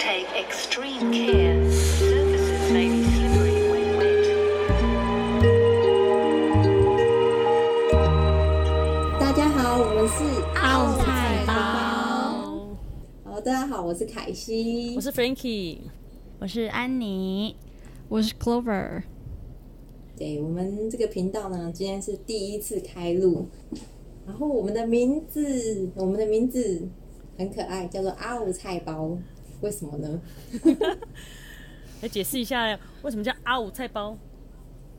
[0.00, 1.60] take extreme care.
[1.70, 4.24] Surfaces may be slippery when wet.
[9.20, 10.24] 大家好，我们是
[10.58, 11.52] 奥菜包。
[13.24, 15.80] 好，大家好，我是凯西，我是 Frankie，
[16.38, 17.56] 我是安妮，
[18.08, 19.02] 我是 Clover。
[20.16, 23.48] 对，我们这个频道呢，今天是第一次开录，
[24.26, 26.88] 然后我们的名字，我们的名字
[27.36, 29.18] 很可爱，叫做奥菜包，
[29.60, 30.20] 为什么呢？
[32.02, 34.16] 来解释一下，为什么叫阿五菜包？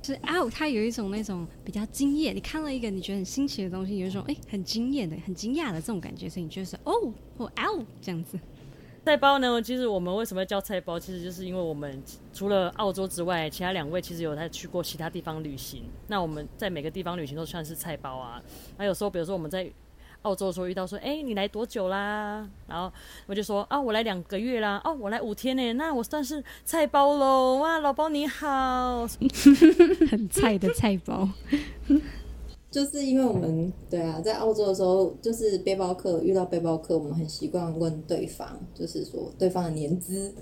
[0.02, 6.92] 就是奥，它有一种那种比较惊艳，你看了一个你觉得很新奇的东西，有一种哎、欸、很惊艳的、很惊讶的这种感觉，所以你觉得是哦
[7.38, 8.40] 或奥这样子。
[9.04, 9.60] 菜包呢？
[9.62, 11.00] 其实我们为什么要叫菜包？
[11.00, 12.02] 其实就是因为我们
[12.34, 15.84] 除了澳洲之外，其他两位其实有在去过其他地方旅行。
[16.08, 18.40] 那我们在每个地方旅行都算是菜包啊。
[18.78, 19.72] 那有时候，比如说我们在
[20.24, 22.48] 澳洲的时候遇到说，哎、欸，你来多久啦？
[22.68, 22.92] 然后
[23.26, 24.82] 我就说，啊，我来两个月啦。
[24.84, 25.74] 哦，我来五天呢。
[25.74, 27.58] 那我算是菜包喽。
[27.58, 29.08] 哇，老包你好，
[30.10, 31.28] 很菜的菜包。
[32.72, 40.34] 就是因为我们对啊，在澳洲的时候，就是背包客遇到背包客，我们很习惯问对方，就是说对方的年资，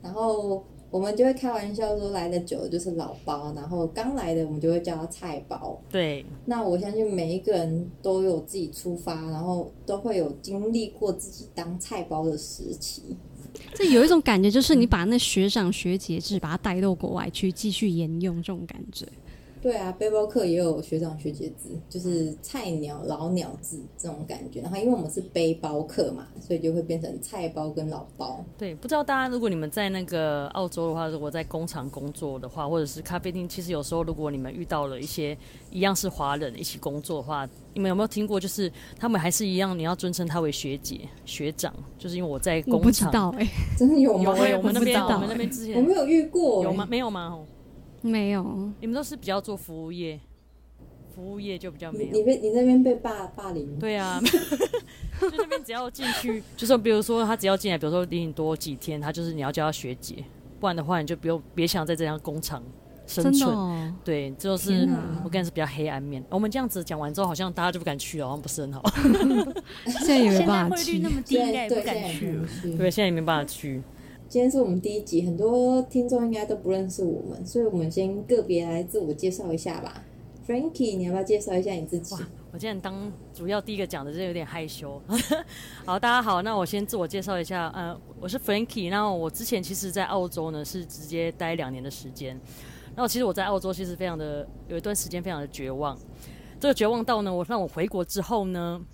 [0.00, 0.64] 然后
[0.94, 5.76] 我们就会开玩笑说来的久的就是老包，然后刚来的我们就会叫他菜包。
[5.90, 13.02] 对，那我相信每一个人都有自己出发，然后都会有经历过自己当菜包的时期。
[13.74, 19.04] 这有一种感觉，就是你把那学长学姐制把它带到国外去继续沿用这种感觉。
[19.64, 24.60] 对啊，背包客也有学长学姐制，就是菜鸟老鸟制这种感觉。
[24.60, 28.44] 然后因为我们是背包客嘛，所以就会变成菜包跟老包。
[28.58, 35.34] 对，不知道大家如果你们在那个澳洲的话，如果在工厂工作的话，或者是咖啡厅，其实有时候如果你们遇到了一些
[35.70, 38.38] 一样是华人一起工作的话，你们有没有听过？
[38.38, 42.78] 就是他们还是一样，你要尊称他为学姐、学长，就是因为我在工厂。
[42.78, 44.24] 我不知道 哎、欸，真的有吗？
[44.24, 46.86] 有、欸，我们那边，我们那边之前我没有遇过、欸，有吗？
[46.90, 47.38] 没有吗？
[48.04, 50.20] 没有，你们都是比较做服务业，
[51.14, 52.12] 服务业就比较没有。
[52.12, 53.78] 你被你那边被霸霸凌？
[53.78, 54.20] 对啊，
[55.18, 60.22] 就那边只要进去，就是比如说他只要进来，比如说比你多几天，他就是你要叫他学姐，
[60.60, 62.62] 不然的话你就不用别想在这样工厂
[63.06, 63.50] 生存。
[63.56, 64.86] 哦、对，就是
[65.24, 66.22] 我感觉是比较黑暗面。
[66.28, 68.82] 我们这样子讲完之后，好像大家就不敢去了，好像不是很好。
[69.86, 72.38] 现在也没办法 去，汇率那么低，应该也不敢去。
[72.76, 73.82] 对，现在也没办法去。
[74.34, 80.02] 今天是我们第一集，很多听众应该都不认识我们，所以我们先个别来自我介绍一下吧。
[80.44, 82.16] Frankie，你要不要介绍一下你自己？
[82.50, 85.00] 我今天当主要第一个讲的，就有点害羞。
[85.86, 92.30] 好，大家好，那我先自我介绍一下，呃，我是 Frankie，然后我之前其实在澳洲呢是直接待两年的时间，
[92.96, 95.96] 然后其实我在澳洲其实非常的有一段时间非常的绝望，
[96.58, 98.84] 这个绝望到呢，我让我回国之后呢。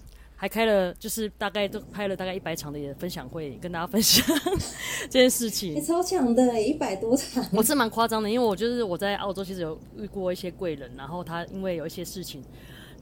[0.41, 4.25] 还开了，就是大概都拍了大概一百场的分享会，跟大家分享
[5.11, 5.75] 这件事情。
[5.75, 7.45] 你超强的，一百多场。
[7.53, 12.43] 我是蛮夸张的，因为我就是我在澳洲其实有遇过一些贵人，然后他因为有一些事情，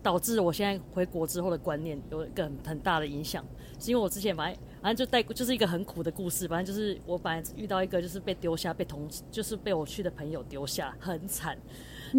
[0.03, 3.45] 导致我现在回国之后的观念有一个很很大的影响。
[3.79, 11.57] 是因为我之前反正反正就带就是一个很苦的故事，反正就是我本来遇到一个就是被丢下，被同就是被我去的朋友丢下，很惨。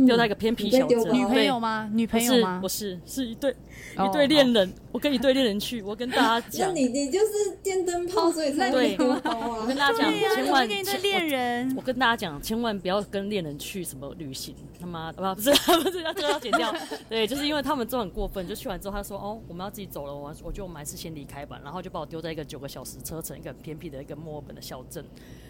[0.05, 1.89] 丢到一个偏僻小镇，女朋友吗？
[1.93, 2.59] 女朋友吗？
[2.61, 3.55] 不是，是一对
[3.93, 4.73] 一对恋人。
[4.91, 8.95] 我跟一对恋人去，我跟大家讲，你你就是电灯泡，所以才会。
[8.99, 14.55] 我跟大家讲，千万跟一对恋人，我跟大家讲，千万不要跟恋人去什么旅行。
[14.79, 15.51] 他妈的，不是
[15.83, 16.73] 不是要这个要剪掉。
[17.07, 21.59] 对，就是因为他们都很过分，就去完之后他说哦，我们要自己走了，我我觉得我们还是先离开吧。
[21.63, 25.05] 然后就把我丢在一个九个小时车程、一个很偏僻的一个墨尔本的小镇。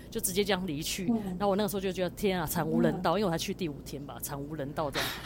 [0.10, 5.08] 就直接这样离去，然后我那个时候就觉得天啊，惨无人道，因为我才去第五天吧，惨无人道这样。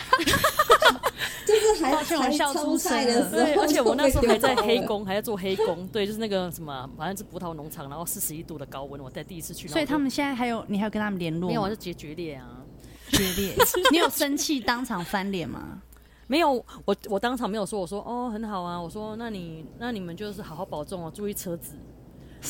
[1.46, 9.68] 就是还还超菜的时候，对，而且我那时候还在黑工，还在做黑工，对，就是那个什么，反正是葡萄农场，然后四十一度的高温，我在第一次去。
[9.68, 11.48] 所以他们现在还有，你还有跟他们联络？
[11.48, 12.62] 没有，我是决决裂啊，
[13.10, 13.56] 决裂。
[13.92, 15.82] 你有生气当场翻脸吗？
[16.28, 16.54] 没有，
[16.86, 21.76] 我我当场没有说，我说哦很好啊，我说那你那你们就是好好保重哦，注意车子。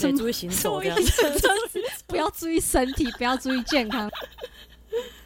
[0.01, 1.21] 对，注意行走这样子，
[2.07, 4.09] 不要注意身体，不要注意健康。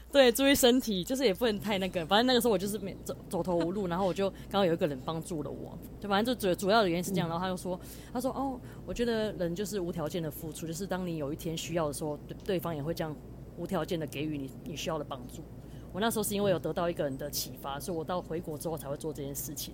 [0.10, 2.06] 对，注意身体，就是也不能太那个。
[2.06, 5.78] 反正那个时候我就是没走走投无路，然后我就刚好有一个人帮助了我。
[6.00, 7.28] 对反正就主主要的原因是这样。
[7.30, 7.80] 然后他就说，
[8.12, 13.16] 他说哦，我觉得人就是无条件的付出，就是当你有一天需要的时候，对对方也会这样
[13.58, 15.44] 无条件的给予你你需要的帮助。
[15.92, 19.74] 我那时候是因为有得到一个人的启发，所以我到回国之后才会做这件事情。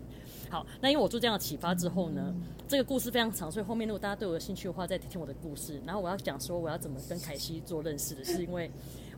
[0.50, 2.34] 好，那因为我做这样的启发之后呢，
[2.68, 5.82] 这个故事非常长，所以后面如果大家对我有兴趣的话，再听听我的故事。
[5.86, 8.70] 然后我要讲说我要怎么跟凯西做认识的，是因为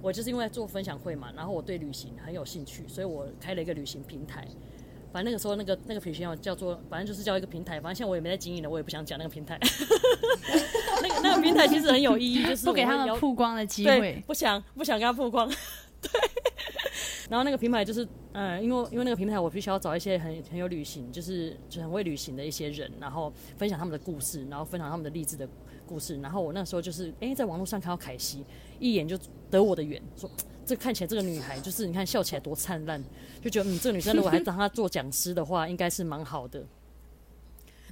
[0.02, 4.48] 我就是因为做分享会嘛，然后我对旅行很有兴趣，所以我开了一个旅行平台，
[5.12, 9.60] 反正那个时候那个那个品牌叫做，反正就是叫一个平台，反正现在我也没在经营了，我也不想讲那个平台。
[11.02, 15.52] 那个那个平台其实很有意义，就是不给他们曝光的机会，不想不想跟他曝光。
[16.12, 16.22] 对。
[17.30, 25.48] 然后那个平台就是，嗯，因为因为那个平台我必须要找一些很很有旅行，就是就很会旅行的一些人，然后分享他们的故事，然后分享他们的励志的
[25.88, 26.18] 故事。
[26.22, 28.46] 然后我那时候就是，哎，在网络上看到凯西，
[28.80, 29.18] 一眼就
[29.50, 30.30] 得我的缘，说。
[30.68, 33.00] 这看起来这个女孩就是你看笑起来多灿烂，
[33.40, 36.66] 就觉得嗯，这个女生如果还当她做讲师的话，应该是蛮好的。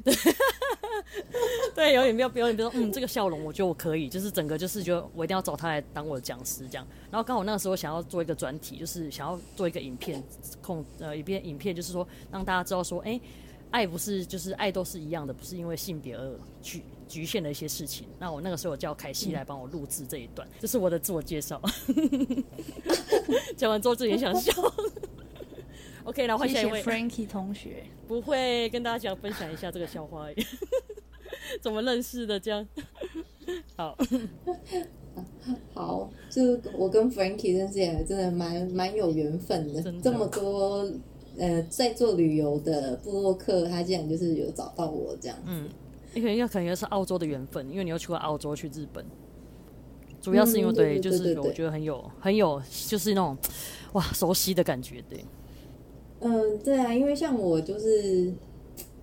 [1.73, 6.85] 对，对，有点没有，有点比如说嗯，这个笑容我觉得我可以，就是整个就是觉得我一定要找他来当我的讲师这样。
[7.09, 10.21] 然后刚好那个时候想要做一个专题，就是想要做一个影片
[10.61, 13.19] 控呃一片影片，就是说让大家知道说，哎，
[13.71, 16.83] 爱不是就是爱都是一样的，不是因为性别而去。
[17.05, 21.61] 局限的一些事情，那我那个时候叫凯西来帮我录制这一段，这是我的自我介绍。
[23.55, 24.51] 讲完之后自己也想笑。
[26.03, 26.81] OK，然后换下一位。
[26.81, 30.45] Frankie 同学，不会跟大家讲分享一下这个笑话而已，
[31.61, 32.39] 怎么认识的？
[32.39, 32.67] 这样？
[33.75, 33.97] 好，
[35.73, 39.93] 好，就我跟 Frankie 认识也真的蛮蛮有缘分的，的。
[40.01, 40.89] 这么多
[41.37, 45.69] 呃在做旅游的布洛克，他竟然就是有找到我这样，嗯。
[46.15, 49.03] 你可能要可能是澳洲的缘分，因为你又去过澳洲，去日本，
[50.21, 53.35] 主要是因为对，就是我觉得很有很有，就是那种
[53.93, 55.25] 哇熟悉的感觉，对。
[56.23, 58.33] 嗯，对啊，因为像我就是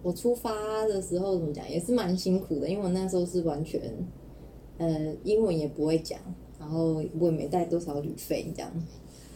[0.02, 3.80] 我出发的时候怎么讲，也是蛮辛苦的，因为我那时候是完全
[4.78, 6.18] 呃英文也不会讲，
[6.58, 8.72] 然后我也没带多少旅费这样。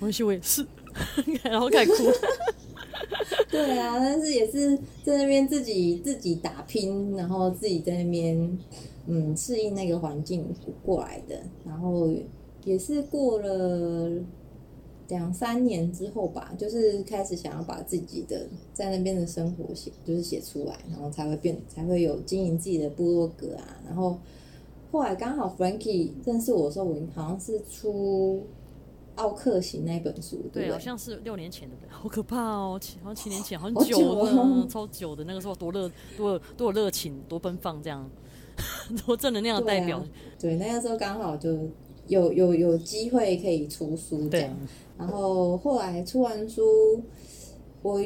[0.00, 0.66] 我也是，
[1.44, 2.04] 然后开始哭。
[3.50, 8.58] 对啊，但是也是在那边自己自己打拼，然后自己在那边
[9.06, 10.44] 嗯适应那个环境
[10.82, 12.10] 过来的，然后
[12.64, 14.10] 也是过了
[15.08, 24.18] 两三年之后吧，就是开始想要把自己的在那边的生活写就是写出来，然后才会变才会有经营自己的部落格啊，然后
[24.90, 28.44] 后来刚好 Frankie 认识我的时候，我好像是出。
[29.16, 35.22] 奥克行那本书，对，对，好像是六年前的，好可怕哦，七好像七年前，好久了，久了超久的。
[35.22, 38.10] 那个时候多热，多多有热情，多奔放，这样
[39.06, 40.00] 多正能量的代表。
[40.00, 40.10] 对，啊、
[40.40, 41.56] 对，那个时候刚好就
[42.06, 44.56] 有有有机会可以出书这样。
[44.98, 46.62] 然后后来出完书，
[47.82, 48.04] 我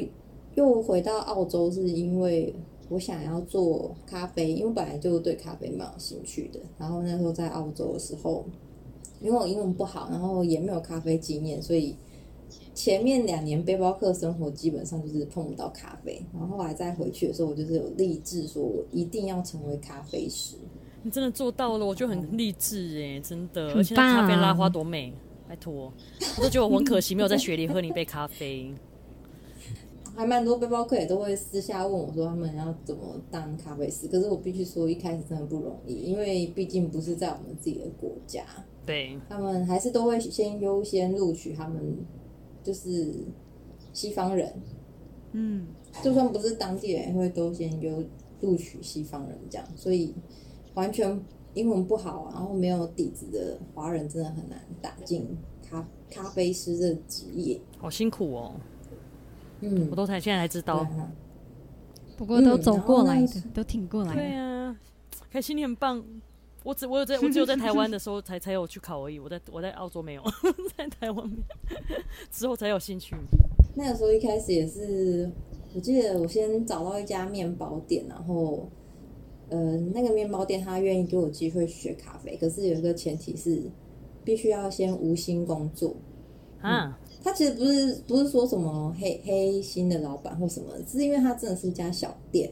[0.55, 2.53] 又回到澳洲，是因为
[2.89, 6.59] 我想要做咖啡，因为本来就对咖啡蛮有兴趣的。
[6.77, 8.45] 然后那时候在澳洲的时候。
[9.21, 11.93] 因为我英文不好，然后也没有咖啡经验，所以
[12.73, 16.23] 前面两年背包客生活基本上就是碰不到咖啡。
[16.31, 20.55] 然后后来再回去的时候，我就是有立志说，我一定要成为咖啡师。
[21.03, 23.73] 你真的做到了，我就很励志哎，真的。
[23.73, 25.13] 而且咖啡拉花多美，
[25.47, 25.93] 拜托，
[26.37, 28.73] 我都觉得我很可惜没有在雪里喝你一杯咖啡。
[30.15, 34.05] 还蛮多背包客也都会私下问我说，他们要怎么当咖啡师？
[34.09, 38.43] 可是我必须说，一开始真的不容易，因为毕竟不是在我们自己的国家。
[38.85, 41.99] 对，他们还是都会先优先录取他们，
[42.61, 43.13] 就是
[43.93, 44.53] 西方人，
[45.31, 45.67] 嗯，
[46.03, 48.03] 就算不是当地人，也会都先优
[48.41, 50.13] 录取西方人这样，所以
[50.79, 51.21] 完全
[51.55, 55.27] 英文不好，然后没有底子的华人真的很难打进
[55.69, 58.53] 咖咖啡师这职业，好辛苦哦。
[59.59, 61.11] 嗯，我都才现在才知道，啊、
[62.15, 64.15] 不过都走过来的，都挺过来的。
[64.15, 64.77] 对啊，
[65.29, 66.01] 开心你很棒。
[66.63, 70.23] 我只我有在我只有在台湾的时候才 才有去考而已，我在我在澳洲没有，
[70.77, 71.31] 在台湾
[72.31, 73.15] 之后才有兴趣。
[73.75, 75.29] 那个时候一开始也是，
[75.73, 78.69] 我记得我先找到一家面包店，然后
[79.49, 83.61] 呃那个面包店他愿意给我机会学咖啡，可是有一个前提是
[84.23, 85.95] 必须要先无薪工作
[86.61, 86.85] 啊。
[86.85, 92.51] 嗯，他其实不是不是说什么黑黑心的老板或什么，是因为他真的是一家小店。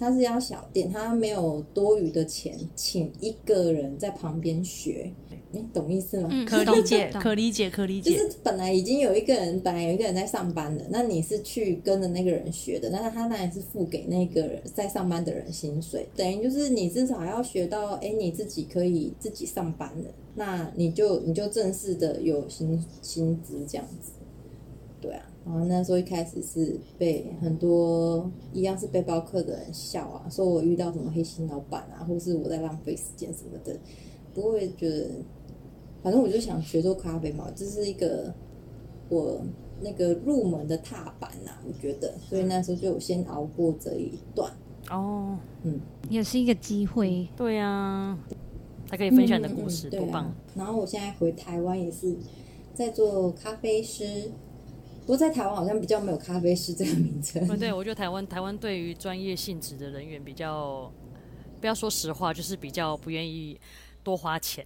[0.00, 5.12] 他是要小店，他没有多余的钱请一个人在旁边学，
[5.52, 6.28] 你懂意思吗？
[6.32, 8.12] 嗯，可理解，可理解，可理解。
[8.12, 24.12] 就是本来已经有一个人，本来有一个人在上班的，那你是去跟着那个人学的，那他当然是付给那个人在上班的人薪水，等于就是你至少要学到，哎，你自己可以自己上班的，那你就你就正式的有薪薪资这样子，
[24.98, 25.26] 对啊。
[25.50, 33.76] 然后那时候一开始是被很多一样是背包客的人笑啊，说我遇到什么黑心老板啊，或是我在浪费时间什么的，
[34.32, 35.10] 不会觉得，
[36.04, 38.32] 反正我就想学做咖啡嘛，这是一个
[39.08, 39.40] 我
[39.80, 44.52] 那个入门的踏板呐、啊，我觉得，所以那时候就先熬过这一段
[44.88, 48.18] 哦，嗯，也是一个机会，对呀、啊，
[48.88, 50.34] 还可以分享你的故事，嗯、多棒、啊！
[50.54, 52.14] 然后我现在回台湾也是
[52.72, 54.30] 在做咖啡师。
[55.10, 57.44] 过在台湾好像比较没有咖啡师这个名称。
[57.48, 60.90] 嗯，对，我觉得台湾台湾对于专业性质的人员比较，
[61.60, 63.58] 不要说实话，就是比较不愿意
[64.04, 64.64] 多花钱。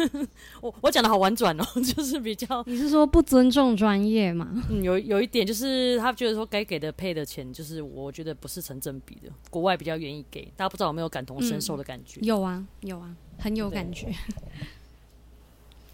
[0.60, 4.62] 我我讲的好婉转哦， 就是比较，你是说不尊重专业吗？
[4.68, 9.30] 嗯，有有一点就是他觉得说该给的配的钱，就是我觉得不是成正比的。
[9.48, 12.20] 国外比较愿意给，大家不知道有没有感同身受的感觉？
[12.20, 14.12] 嗯、有啊，有啊，很有感觉。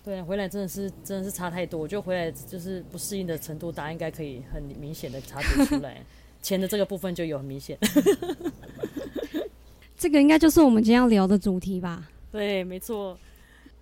[0.05, 6.05] 对，回来真的是真的是差太多，我觉得回来就是不适应的程度，大家应该可以很明显的察觉出来。
[6.43, 7.79] 钱的这个部分就有很明显。
[9.97, 12.11] 这个应该就是我们今天要聊的主题吧？
[12.31, 13.19] 对，没错。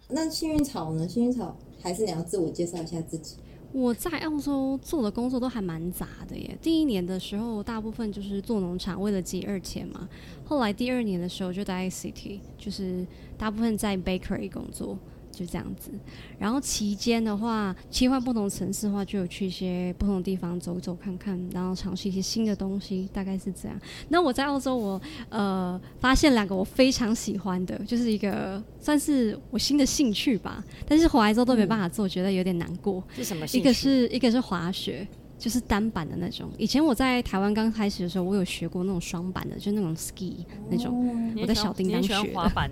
[0.09, 1.09] 那幸运草呢？
[1.09, 3.39] 幸运草还是你要自我介绍一下自己？
[3.73, 6.57] 我在澳洲做的工作都还蛮杂的耶。
[6.63, 10.09] 第一年的时候，大部分就是做农场，为了接二钱嘛。
[10.45, 13.05] 后来第二年的时候就待在 City，就是
[13.37, 14.97] 大部分在 Bakery 工作。
[15.33, 15.91] 就这样子，
[16.39, 23.81] 然后期间的话，切换不同城市的话，就有去一些不同的地方走走看看，然后尝试一些新的东西，大概是这样。
[24.11, 30.63] 那我在澳洲我，我呃发现两个我非常喜欢的，就是一个算是我新的兴趣吧。
[30.87, 33.03] 但是回来之后都没办法做，嗯、觉得有点难过。
[33.17, 33.63] 是什么兴趣？
[33.63, 35.09] 一个是一个是滑雪，
[35.39, 36.51] 就是单板的那种。
[36.59, 41.09] 以前我在台湾刚开始的时候，我有学过那种双板的，就那种 ski 那种。
[41.09, 42.71] 哦、我在小叮当学的。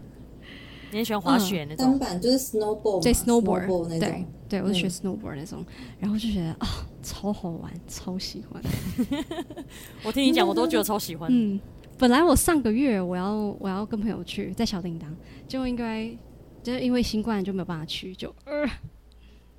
[0.91, 5.65] 你很喜欢滑雪那种，单板就是 snowboard，对 snowboard 那种，对，对我是学 snowboard 那种，
[5.99, 6.67] 然后就觉得啊，
[7.03, 8.63] 超好玩，超喜欢。
[10.05, 11.31] 我听你讲，我都觉得超喜欢。
[11.33, 11.61] 嗯，
[11.99, 15.15] 本来我上个月我要我要跟朋友去，在小叮当，
[15.47, 16.11] 就应该
[16.63, 18.69] 就是因为新冠就没有办法去，就呃，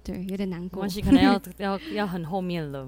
[0.04, 0.80] 对，有点难过。
[0.82, 2.88] 关系可能要要要很后面了。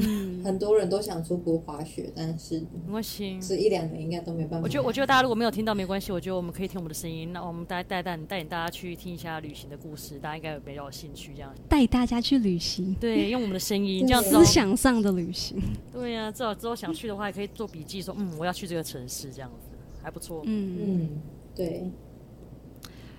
[0.00, 4.60] 嗯，很多人都想出国滑雪，但是没关系，这一两年应该都没办法。
[4.62, 7.32] 我觉得，我觉得大家如果没有听到没关系，我觉得我们可以听我们的声音。
[7.32, 11.32] 那我们带带带带领大家去听一下旅行的故事，大家应该有比较有兴趣。
[11.34, 15.60] 这样带大家去旅行，对，用我们的声音，这样思想上的旅行。
[15.92, 20.42] 对呀、啊，至少之后想去的话，也可以做笔记，说嗯，我要去这个城市，这样子还不错。
[20.44, 21.08] 嗯嗯，
[21.56, 21.90] 对，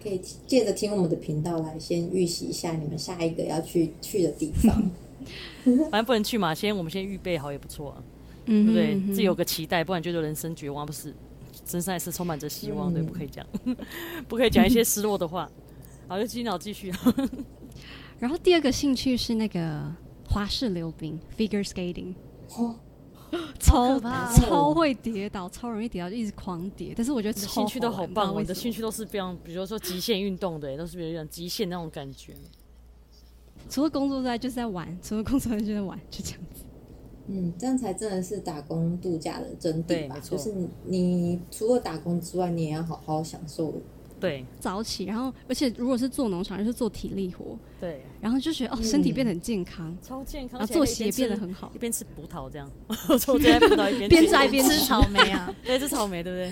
[0.01, 4.89] 可以借着听我们的频道来先预习一下你们下一个要去去的地方。
[5.89, 8.03] 反正不能去嘛，先我们先预备好也不错啊，
[8.45, 8.95] 对不对？
[9.07, 11.13] 自己有个期待，不然觉得人生绝望，不是？
[11.65, 13.45] 身上还是充满着希望，对，不可以讲，
[14.27, 15.49] 不可以讲一些失落的话。
[16.07, 16.91] 好，就继续继续。
[18.17, 19.93] 然后第二个兴趣是那个
[20.27, 22.15] 花式溜冰 （figure skating），
[22.57, 22.75] 哦
[23.59, 23.99] 超
[24.33, 26.93] 超会跌倒，超容易跌倒，就一直狂跌。
[26.97, 32.33] 但是我觉得兴趣都好棒，我的兴趣都是非常，比如说极限运动的，都是比较极限那种感觉。
[33.69, 36.63] 除了工作之外就是在玩， 除了工作之外就在玩，就这样子。
[37.27, 40.15] 嗯，这样才真的是打工度假的真谛吧？
[40.15, 40.35] 没错。
[40.35, 40.53] 就是
[40.85, 43.73] 你除了打工之外，你也要好好享受。
[44.19, 47.57] 对，早起，然后而且如果是做农场，就是做体力活。
[47.79, 56.33] 对，然后就觉得哦，身体变得很健康，超健康，然后作息也变得很好，一边吃葡萄这样， 我边葡萄一边边摘边吃草莓啊， 对，吃草莓对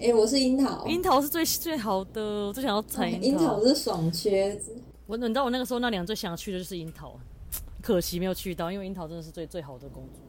[0.00, 0.08] 对？
[0.08, 3.42] 哎，我是樱桃，樱桃是最最好的，我最想要采樱桃。
[3.42, 4.58] 樱桃是爽缺。
[5.06, 7.18] 我你知道我那个时候那两最想去的就是樱桃，
[7.80, 10.20] 可惜没有去到，因为樱桃真的是最最好的公主。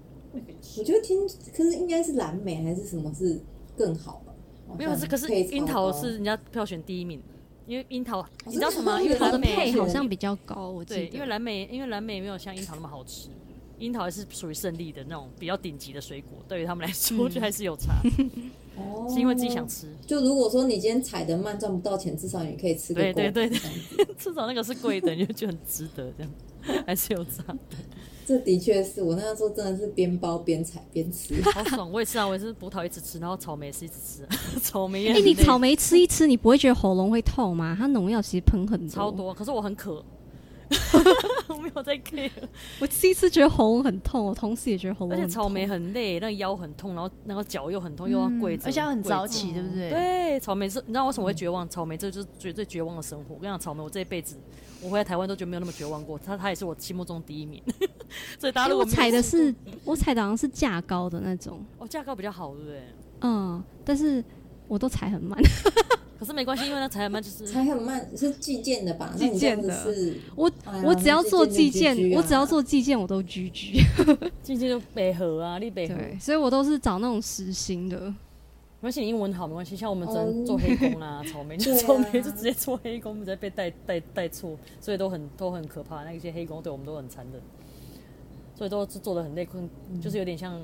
[0.78, 3.40] 我觉得听，可是应该是蓝莓还是什么是
[3.76, 4.34] 更好吧？
[4.78, 7.20] 没有，是可是樱桃是人家票选第一名，
[7.66, 9.02] 因为樱桃你知道什么？
[9.02, 11.08] 因为蓝莓莓好像比较高，我记得。
[11.08, 13.30] 对，因为蓝莓因为蓝莓没有像樱桃那么好吃，
[13.80, 17.96] 樱桃还是属于胜利的那种比较顶级的水果，对于他们来说，我觉得还是有差。
[18.78, 19.88] 哦，是因为自己想吃。
[20.06, 23.14] 就如果说你今天踩的慢赚不到钱，至少你可以吃个够。
[23.14, 23.60] 对对对，
[24.18, 27.56] 至少那个是贵的，你就觉得很值得这样，还是有差。
[28.26, 31.90] 这的确是我那个时候真的是边包边踩边吃，好爽！
[31.90, 34.28] 我也是啊，我也是葡萄一直吃，然后草莓是一直吃，
[34.60, 35.14] 草莓也。
[35.14, 37.74] 哎，你草莓吃一吃，你不会觉得喉咙会痛吗？
[37.80, 39.34] 它农药其实喷很多，超多。
[39.34, 40.04] 可是我很渴。
[41.48, 42.30] 我没有在 care，
[42.82, 45.16] 我第一次觉得喉咙很痛，我同时也觉得喉咙。
[45.16, 49.90] 而且草莓很累，那个腰很痛，然后那个脚又很痛，又要跪着，而且很早起，对不对？
[49.90, 51.68] 对，草莓是，你知道为什么会绝望？
[51.70, 53.36] 草莓这就是最最绝望的生活。
[53.36, 54.36] 我跟你讲，草莓，我这一辈子，
[54.82, 56.20] 我回来台湾都觉得没有那么绝望过。
[56.20, 57.64] 他他也是我心目中第一名。
[58.38, 59.54] 所以大家如果踩的是，
[59.86, 61.64] 我踩的好像是价高的那种。
[61.78, 62.82] 哦，价高比较好，对不对？
[63.22, 64.24] 嗯，但是
[64.68, 65.40] 我都踩很慢。
[66.20, 69.14] 可是没关系，因为那踩很慢就是踩很慢是计件的吧？
[69.16, 70.52] 计件的是，我
[70.84, 73.80] 我只要做计件，我只要做计件我都居居。
[74.42, 78.00] 计件就北河啊，立北河，所以我都是找那种实心的。
[78.80, 79.76] 没关系，你英文好没关系。
[79.76, 86.04] 像我们只能做黑工啊， 草莓就草莓就直接做黑工，直接被带带带错，所以都很都很可怕。
[86.04, 87.40] 那一些黑工对我们都很残忍，
[88.56, 89.70] 所以都是做的很累，困
[90.02, 90.60] 就是有点像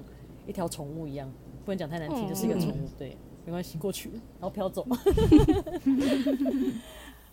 [0.48, 1.32] 一条宠物一样，
[1.64, 3.16] 不能讲太难听，就是一个宠物，对。
[3.46, 4.10] 没关系，过去
[4.40, 4.88] 然后飘走。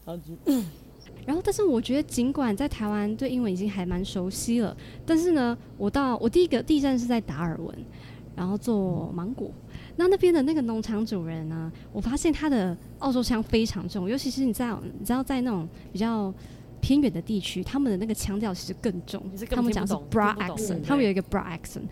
[0.04, 0.34] 然后就
[1.26, 4.76] 然后，但是我觉得，尽管在台湾对英文已经还蛮熟悉了，
[5.06, 7.76] 但是呢，我到我第一个第一站是在达尔文，
[8.34, 9.50] 然后做芒果。
[9.96, 16.32] 那那边的那个农场主人呢，我发现他的澳洲腔非常重，尤其是你在你知道在那种比较。
[16.80, 19.22] 偏远的地区，他们的那个腔调其实更重。
[19.50, 21.82] 他们讲是 bra accent，他们有一个 bra accent，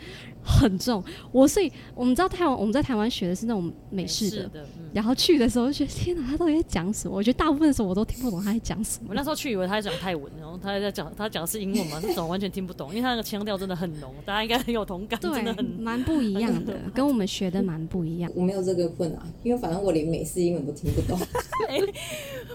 [0.42, 1.02] 很重。
[1.30, 7.16] 我所以我们知道台湾，我们在台湾学的是那种美式的，的嗯、然后去的时候就觉得天哪，他到底在讲什么？
[7.16, 9.07] 我觉得大部分的时候我都听不懂他在讲什么。
[9.11, 18.30] 我那时候去以为他在讲泰文，然后他在讲他讲的是英文嘛，那种完全听不懂，因为他那个腔调真的很浓，大家应该很有同感，对真的很蛮不一样的， 跟我们学的蛮不一样。
[18.35, 21.18] 我没有这个困难，因为反正我连美式英文都听不懂。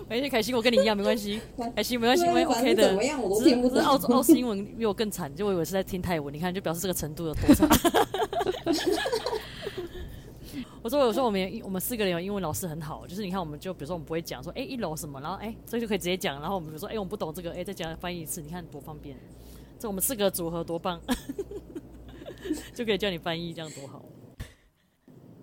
[0.09, 1.39] 没事，凯西，我跟你一样，没关系，
[1.75, 2.87] 凯西没关系，因为 OK 的。
[2.87, 3.79] 怎么样，我都听不懂。
[3.79, 7.67] 澳洲澳式英文比我更惨，就我以为是在听泰文，你看就表示这个程度有多差。
[10.81, 19.15] 我说，我说我们我们四个人有英文老师很好，就是你看，我们就比如说我们不会讲说，哎、欸，一楼什么，然后哎、欸，这就可以直接讲，然后我们比如说，哎、欸，我们不懂这个，哎、欸，再讲翻译一次，你看多方便。
[19.79, 20.99] 这我们四个组合多棒，
[22.75, 24.03] 就可以叫你翻译，这样多好。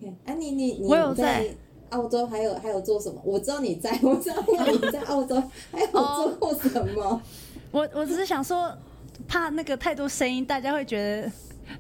[0.02, 1.54] 哎、啊，你你你，我有在。
[1.90, 3.20] 澳洲还有还有做什么？
[3.24, 7.02] 我知道你在，我知道你在澳洲还有做过什么。
[7.02, 7.20] Oh,
[7.72, 8.76] 我我只是想说，
[9.28, 11.32] 怕那个太多声音，大家会觉得，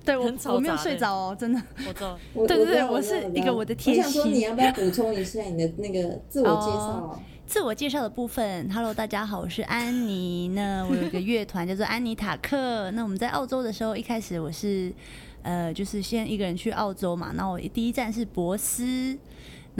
[0.04, 1.60] 对我我没有睡着哦，真的。
[1.86, 2.18] 我知道。
[2.46, 4.04] 对对对，我是一个我的贴心。
[4.04, 10.48] 我想说，你要不要补充一下你的那个自我介绍？Oh, 自我介绍的部分，Hello，大家好，我是安妮。
[10.48, 12.90] 那我有一个乐团叫做安妮塔克。
[12.92, 14.92] 那我们在澳洲的时候，一开始我是
[15.42, 17.32] 呃，就是先一个人去澳洲嘛。
[17.34, 19.18] 那我第一站是博斯。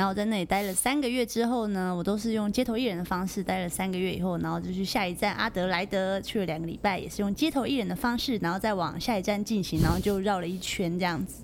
[0.00, 11.42] 然后在那里待了三个月之后呢，我都是用街头艺人的方式待了三个月以后，然后就去下一站阿德莱德去了两个礼拜，也是用街头艺人的方式，然后再往下一站进行，然后就绕了一圈这样子。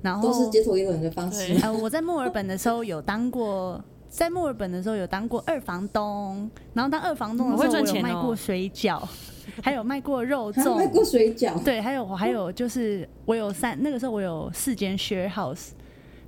[0.00, 1.56] 然后都是街头艺人的方式。
[1.60, 9.02] 呃，我在墨尔本的时候有当过，在墨尔本的时候有当过二房东，然后当二房东的时候我有卖过水饺，
[9.60, 11.60] 还有卖过肉粽，卖过水饺。
[11.64, 15.70] 对，还有我还有就是我有三那个时候我有四间 share house。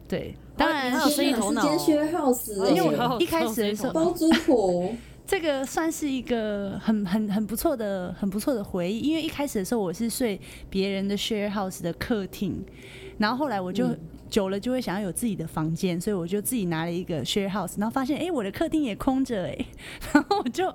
[0.09, 1.63] 对，当然还有生意头脑。
[1.65, 4.91] 因为我一开始的时候包租婆，
[5.27, 9.01] 这个算是一个很很很不错的很不错的回忆。
[9.01, 12.65] 因为一开始的时候我是睡别人的 share house 的客厅，
[13.19, 13.89] 然后后来我就。
[14.35, 19.57] 久了就会想要有自己的房间，所以我就自己拿了一个 share house，然后发现哎、欸，我的客厅也空着哎，
[20.13, 20.75] 然后我就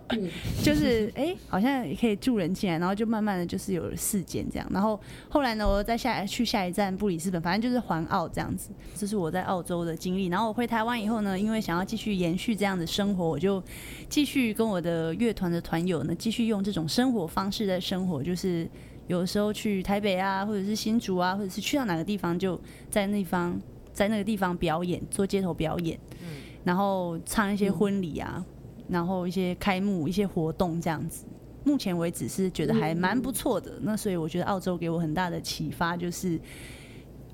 [0.64, 10.28] 就是哎、欸，好像也可以住人进来，然后就慢慢的就是有了四间这样，然后后来呢，我再下去下一站布里斯本，反正就是环澳这样子，这是我在澳洲的经历。
[10.28, 13.62] 然后我回台湾以后呢，因为想要继续延续这样的生活，我就
[14.08, 18.66] 继续跟我的乐团的团友呢，继续用这种生活方式在生活，就是。
[19.10, 22.60] 有的时候去台北啊，或者是新竹啊，或者是去到哪个地方，就
[22.92, 23.60] 在那方
[23.92, 26.28] 在那个地方表演，做街头表演，嗯，
[26.64, 31.26] 然后唱一些婚礼啊，嗯，然后一些开幕一些活动这样子。
[31.64, 33.80] 目前为止是觉得还蛮不错的。
[33.82, 36.40] 那所以我觉得澳洲给我很大的启发，就是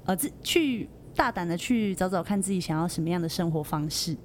[0.05, 4.15] 呃，自去大胆的去找找看自己想要什么样的生活方式，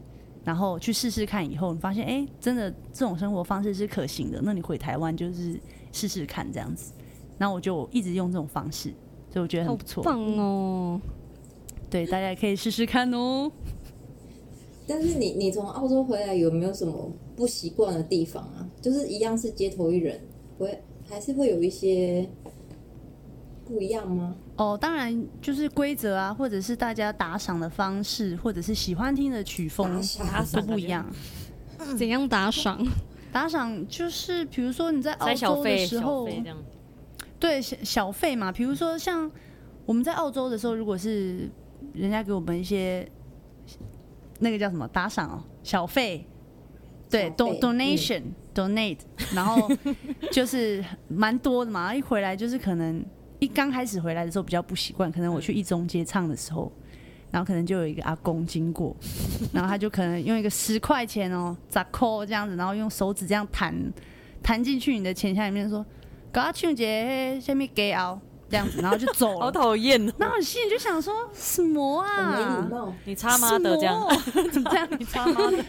[0.45, 1.45] 然后去试试看。
[1.45, 5.61] 以后你发现哎，真的这种生活方式是可行的，那你回台湾就是
[5.91, 6.93] 试试看这样子。
[7.41, 8.93] 那我就一直用这种方式，
[9.33, 10.05] 所以我觉得很不错。
[10.05, 11.01] 棒哦！
[11.89, 13.51] 对，大家也可以试试看哦。
[14.87, 18.69] 但是你你从澳洲回来有没有什么不习惯的地方啊？
[18.83, 20.21] 就是一样是街头艺人，
[20.59, 22.29] 会还是会有一些
[23.65, 24.37] 不一样吗？
[24.57, 29.99] 哦，当然就是规则啊，或者是大家打赏的方式，或者是喜欢听的曲风
[30.53, 31.11] 都不一样。
[31.97, 32.87] 怎样打赏？
[33.33, 36.29] 打赏就是比如说你在澳洲的时候。
[37.41, 39.29] 对小小费嘛，比如说像
[39.87, 41.51] 我们在澳洲的时候，如果是
[41.95, 43.11] 人家给我们一些
[44.39, 46.27] 那个叫什么打赏哦，小费，
[47.09, 48.23] 对，don donation
[48.55, 48.99] donate，
[49.35, 49.69] 然后
[50.31, 51.95] 就是蛮多的嘛。
[51.95, 53.03] 一回来就是可能
[53.39, 56.71] 一刚开始回来的时候比较不习惯，可能我去一中街唱的时候，
[57.31, 58.95] 然后可能就有一个阿公经过，
[59.51, 63.75] 然后他就可能用一个十块钱哦，砸扣这样子，然后用手指这样弹
[64.43, 65.83] 弹进去你的钱箱里面说。
[66.33, 69.41] 搞他情节下面给熬这样子，然后就走了。
[69.47, 70.01] 好讨厌！
[70.19, 72.69] 然后我心里就想说什么啊？
[73.05, 74.09] 你他妈的这样，
[74.53, 74.89] 怎么这样？
[74.99, 75.65] 你他妈的！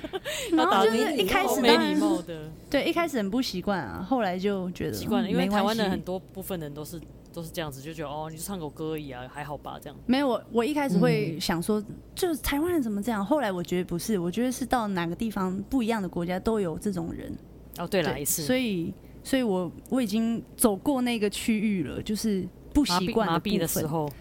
[0.54, 5.30] 然后就是一开始没礼貌的，对，一开始很不习惯啊，后来就觉得习惯了。
[5.30, 7.00] 因为台湾的很多部分人都是
[7.32, 9.78] 都是这样子，就觉得哦，你就唱首歌而已啊，还好吧？
[9.82, 11.84] 这样没有我，我一开始会想说，
[12.16, 13.24] 就是台湾人怎么这样？
[13.24, 17.32] 后来我觉得不是，我觉得是到哪个地方不一样的国家都有这种人。
[17.78, 18.92] 哦，对了，一次，所以。
[19.24, 23.60] 所以我我已经走过那个区域了，就是不习惯的部分。
[23.60, 24.12] 的时候，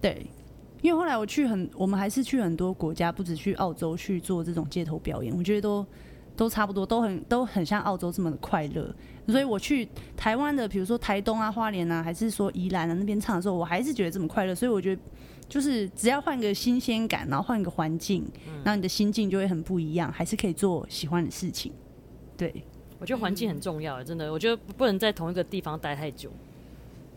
[0.00, 0.26] 对，
[0.82, 5.86] 因为后来我去很，我们还是去很多国家，不止去澳洲去做这种街头表演，我觉得都
[6.36, 8.94] 都差不多，都很都很像澳洲这么的快乐。
[9.28, 14.54] 所以我去台湾的，比如说台东啊、花莲啊，还是说宜兰啊那边唱的时候，我还是觉得这么快乐。
[14.54, 15.02] 所以我觉得，
[15.48, 18.26] 就是只要换个新鲜感，然后换个环境，
[18.64, 21.72] 然后你的心境就会很不一样，还是可以做喜欢的事情。
[22.36, 22.64] 对，
[23.00, 26.30] 我觉得环境很重要，真的，我觉得不能在同一个地方待太久。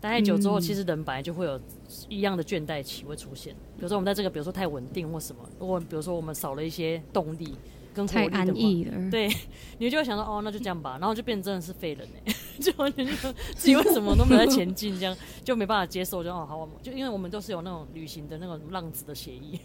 [0.00, 1.60] 待太久之后，其实人本来就会有
[2.08, 3.54] 一样的倦怠期会出现。
[3.76, 7.54] 比如说我们在这个，比如说太稳定或什么，如果比如说我们少了一些动力。
[7.94, 9.30] 跟太安逸了，对，
[9.78, 13.12] 你就会想说哦，那就这样吧， 然后就变成真的是废人哎， 就完全就
[13.54, 19.60] 自己为什么都没有在前进，这样 就没办法接受，就哦好，就因为我们都是有那种旅行的那种浪子的协议，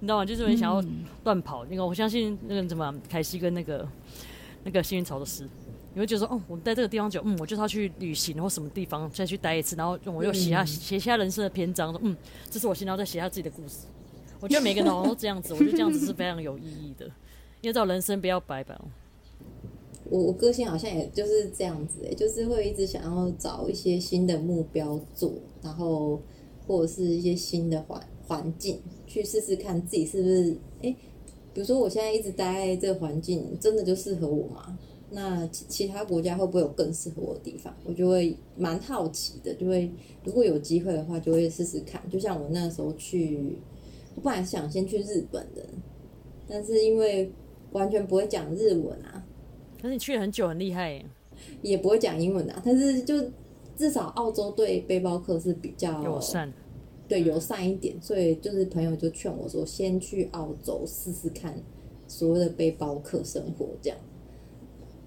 [0.00, 0.24] 你知道吗？
[0.24, 0.82] 就是很想要
[1.24, 3.86] 乱跑，那个我相信那个什么凯西跟那个
[4.64, 5.48] 那个幸运草的诗，
[5.92, 12.16] 你会觉得说哦，我们在这个地方久，嗯，我就是要去旅行或什么地方再去待一次，然后我又写下写下人生的篇章，说嗯，
[12.50, 13.86] 这是我现在要再写下自己的故事。
[14.40, 17.06] 我觉得每个人都这样子，我觉得这样子是非常有意义的。
[17.60, 18.78] 因为这人生不要白白。
[20.10, 26.20] 我我个性好像也就是这样子，欸，就是会一直想要找一些新的目标做，然后
[26.66, 30.50] 或者是一些新的环环境去试试看自己是不是
[30.82, 30.96] 哎，欸，
[31.54, 34.76] 比如说我现在一直待在这个环境，真的就适合我吗？
[35.10, 37.72] 那其其他国家会不会有更适合我的地方？
[37.84, 39.88] 我就会蛮好奇的，就会
[40.24, 42.02] 如果有机会的话，就会试试看。
[42.10, 43.56] 就像我那时候去，
[44.16, 45.62] 我本来想先去日本的，
[46.48, 47.30] 但是因为
[47.70, 49.24] 完全不会讲日文啊！
[49.80, 51.06] 可是你去了很久，很厉害耶。
[51.62, 53.14] 也不会讲英文啊，但是就
[53.76, 56.52] 至少澳洲对背包客是比较友善，
[57.08, 61.62] 对友善一点，所以就是朋友就劝我说，先去澳洲试试看
[62.06, 63.98] 所谓的背包客生活这样，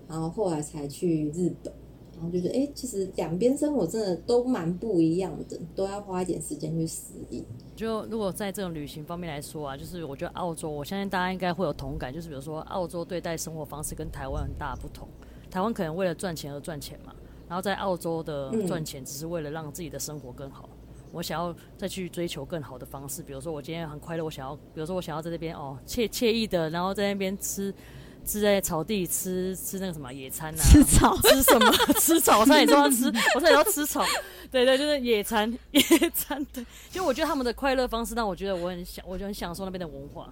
[0.07, 1.73] 然后后来才去日本。
[2.19, 7.45] 然后就觉得，哎、欸，其实两边生活真的都蛮不一样的，都要花一点时间去适应。
[7.75, 15.07] 就如果在这种旅行方面来说啊，就是我觉得澳洲，我相信大家应该会有同感，就是比如说澳洲对待生活方式跟台湾很大不同。
[15.51, 17.13] 台湾可能为了赚钱而赚钱嘛，
[17.47, 20.67] 然后在澳洲的赚钱只是为了让自己的生活更好。
[20.71, 20.76] 嗯、
[21.17, 27.73] 我想要再去追求更好的方式，比如说我今天很快乐，我想要，比如说我想要在这边哦惬惬意的，然后在那边吃。
[28.25, 30.57] 吃在草地吃吃那个什么野餐啊？
[30.57, 31.15] 吃草？
[31.21, 31.71] 吃什么？
[31.97, 32.41] 吃草？
[32.41, 34.03] 我差点说要吃，我差点要吃草。
[34.51, 36.43] 对对，就是野餐， 野餐。
[36.51, 40.29] 对，其实我觉得他们的快乐方式让我觉得我很享，我就很享受那边的文化，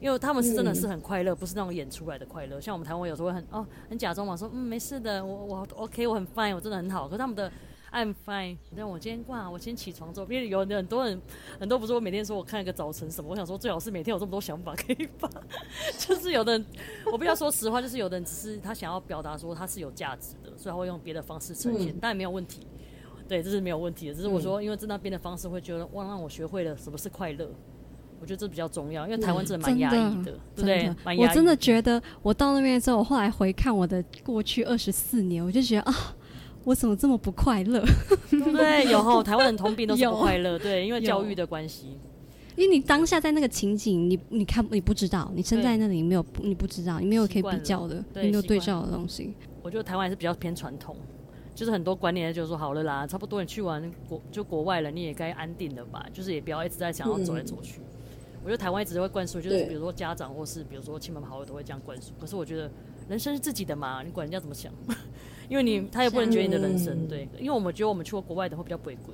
[0.00, 2.58] 因为他们是真的是很快乐，不是那种演出来的快乐。
[2.58, 7.06] 像我们台湾有时候会很哦很假装嘛，说嗯没事的，我我 OK，我很 fine，我真的很好。
[7.06, 7.52] 可是他们的。
[7.92, 8.56] I'm fine。
[8.76, 11.20] 但我今天挂，我今天起床之后，因为有很多人，
[11.58, 15.28] 很多不是我每天说我看一个早晨什么，我想说最好是每天有这么多想法可以发。
[15.98, 16.66] 就是有的人，
[17.12, 22.66] 我不要说实话，就是有的人只是他想要表达说他是有价值的，所以他会用别的方式呈现，但也没有问题。
[23.28, 24.14] 对，这是没有问题的。
[24.14, 27.48] 只是我说，因为在那边的方式会觉得哇，让我学会了什么是快乐。
[28.20, 30.94] 我觉得这比较重要，因为台湾真的蛮压抑的，对不对？
[31.16, 36.16] 我真的觉得我到那边之后，我后来回看我的过去二十四年，我就觉得啊。
[36.64, 37.84] 我怎么这么不快乐？
[38.30, 38.90] 对？
[38.90, 41.96] 有吼，台湾人通病都是不快乐，对， 因为教育的关系。
[42.56, 49.32] 因为你当下在那个情景，你你看你不知道，你身在那里你没有，你不知道，你没有可以比较的，你没有对照的东西。
[49.62, 50.94] 我觉得台湾还是比较偏传统，
[51.54, 56.04] 就是很多观念就是说好了啦，差不多你去完国就国外了，你也该安定了吧？
[56.12, 57.80] 就是也不要一直在想要走来走去。
[57.80, 62.10] 嗯、我觉得台湾一直会灌输，就是比如说家长或是比如说亲朋好友都会这样灌输。
[62.20, 62.70] 可是我觉得
[63.08, 64.70] 人生是自己的嘛，你管人家怎么想？
[65.50, 69.12] 因为你他也不能决定你的人生，对，因为我们觉得我们去过国外的会比较鬼鬼，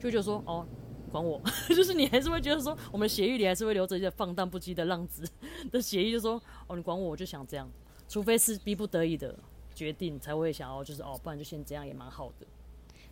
[0.00, 0.66] 就觉得说哦，
[1.12, 5.22] 管我， 就是你还是会觉得说，我们的协议里还是会留着一些放荡不羁的浪子
[5.70, 7.70] 的协议，就说哦，你管我，我就想这样，
[8.08, 9.32] 除非是逼不得已的
[9.74, 12.46] 决定才会想要，就是哦，不然就先这样也蛮好的。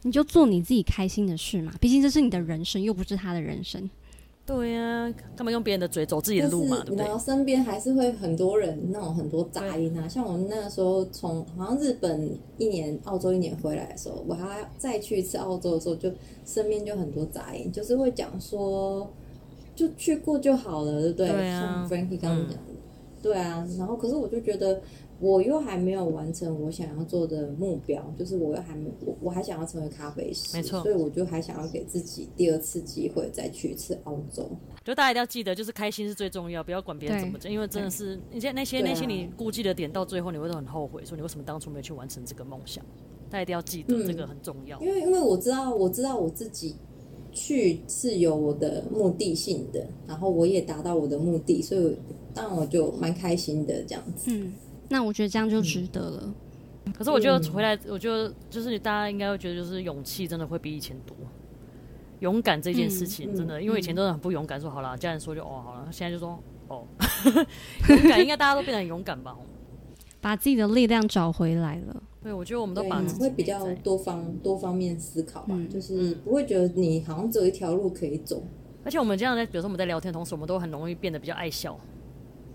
[0.03, 3.89] 你就做你自己开心的事嘛，毕竟这是你的人生，又不是他的人生。
[4.47, 6.83] 对呀、啊，干嘛用别人的嘴走自己的路嘛？
[6.85, 7.05] 对不对？
[7.07, 16.11] 然后身边还是会很多人那种很多杂音啊，像我们那个时候从好像日本一年、澳洲一年回来的时候，我还再去一次澳洲的时候，就
[16.45, 19.11] 身边就很多杂音，就是会讲说
[19.75, 21.29] 就去过就好了，对不对？
[21.29, 22.77] 对啊、像 Frankie 刚刚讲的，嗯、
[23.23, 23.67] 对啊。
[23.79, 24.81] 然后可是我就觉得。
[25.25, 34.47] 我又还没有完成我想要做的目标，就是我又还没我我还想要成为咖啡师，没错，所以我就还想要给自己第二次机会，再去一次澳洲。
[34.85, 42.85] 就大家一定要记得，就是开心是最重要，不要管别人怎么讲，因为真的是那些那些那些你顾忌的点，到最后你会都很后悔，说你为什么当初没有去完成这个梦想。
[43.31, 46.77] 大家一定要记得这个很重要，嗯、因为因为我知道我知道我自己
[47.33, 51.97] 去是有我的目的性的，然后我也达到我的目的，所以
[52.35, 54.31] 当然我就蛮开心的这样子。
[54.31, 54.53] 嗯。
[54.95, 56.35] 那我觉得这样就值得了。
[56.85, 61.17] 嗯、可是我觉得回来，我觉得就是大家应该会觉得，就是勇气真的会比以前多。
[62.21, 66.87] 勇敢这件事情真的，嗯嗯、因为以前真的很不勇敢，说好了，家人说就哦好了，现在就说哦，
[67.91, 69.37] 勇敢应该大家都变得很勇敢吧？
[70.21, 72.03] 把自己的力量找回来了。
[72.23, 78.45] 对，我觉得我们都，把自己会比较多方多方面思考吧，嗯就是不会觉得你好像只有一条路可以走。
[78.85, 81.77] 而且我们这样在，比如说我们在聊天的同时，我们都很容易变得比较爱笑。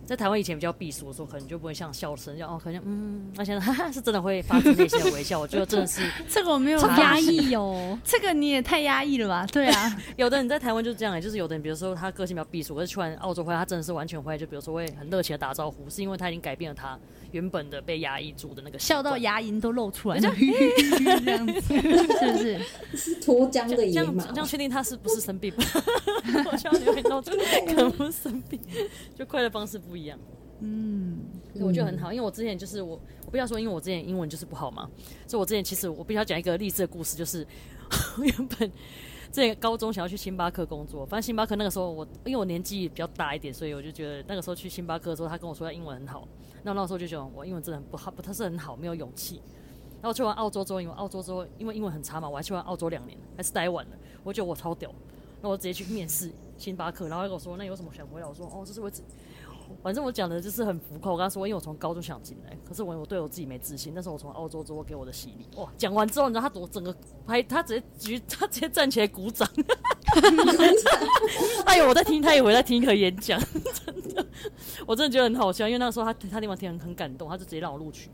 [0.10, 5.40] 在台湾以前比较避俗的时候，可能就不会像笑声一样哦，可能嗯，那现在哈哈是真的会发自内心的微笑。
[5.40, 9.46] 我觉得真的是 这个我没有压抑哦， 这个你也太压抑了吧？
[9.52, 16.98] 对啊， 有的人在台湾就是这样，就是有的人，比如说他个性比较避俗，可是去完澳洲回来，他真的是完全回来，就比如说会很热情的打招呼，是因为他已经改变了他
[17.30, 20.36] 原本的被压抑住的那个笑到牙龈都露出来，这样
[21.46, 22.60] 子是不是？
[22.98, 25.54] 是脱缰的这野马样这样确定他是不是生病？
[26.52, 27.30] 我希望你会弄出
[27.68, 28.60] 可能不是生病，
[29.16, 29.99] 就快乐方式不一样。
[30.62, 31.20] 嗯，
[31.62, 34.90] 我觉得很好，因为我之前就是我，我不要说，因为我之前英文就是不好嘛，
[35.26, 37.48] 所以我之前其实我必须要讲一个励志的故事，就是
[38.22, 38.70] 原本
[39.32, 46.28] 之前高中想要去星巴克工作，反正星巴克那个时候我因为我年纪比较大一点，所以我就觉得那个时候去星巴克的时候，他跟我说他英文很好，
[46.64, 49.42] 那那时候就觉得我英文真的很不好，不太是很好，没有勇气。
[50.02, 53.92] 然后去完澳洲之后，因为澳洲之后因为英文很差嘛，我还去完澳洲两年，还是待晚了，
[54.24, 54.94] 我觉得我超屌，
[55.42, 58.28] 那我直接去面试星巴克，然后他跟我说那有什么想回来？
[58.28, 59.02] 我说哦，这是我只。
[59.82, 61.12] 反正我讲的就是很浮夸。
[61.12, 63.94] 我跟他说，因为我从高中想进来，可是我我对我自己没自信。
[63.94, 65.70] 但是我从澳洲之后给我的洗礼，哇！
[65.78, 69.48] 讲完之后，你知道他多整个还他直接举他直接站起来鼓掌。
[71.66, 73.40] 哎呦，我在听，他以为在听一个演讲，
[73.86, 74.26] 真的，
[74.86, 75.68] 我真的觉得很好笑。
[75.68, 78.10] 因为那个时候他他地方听很很感动，他就直接让我录取。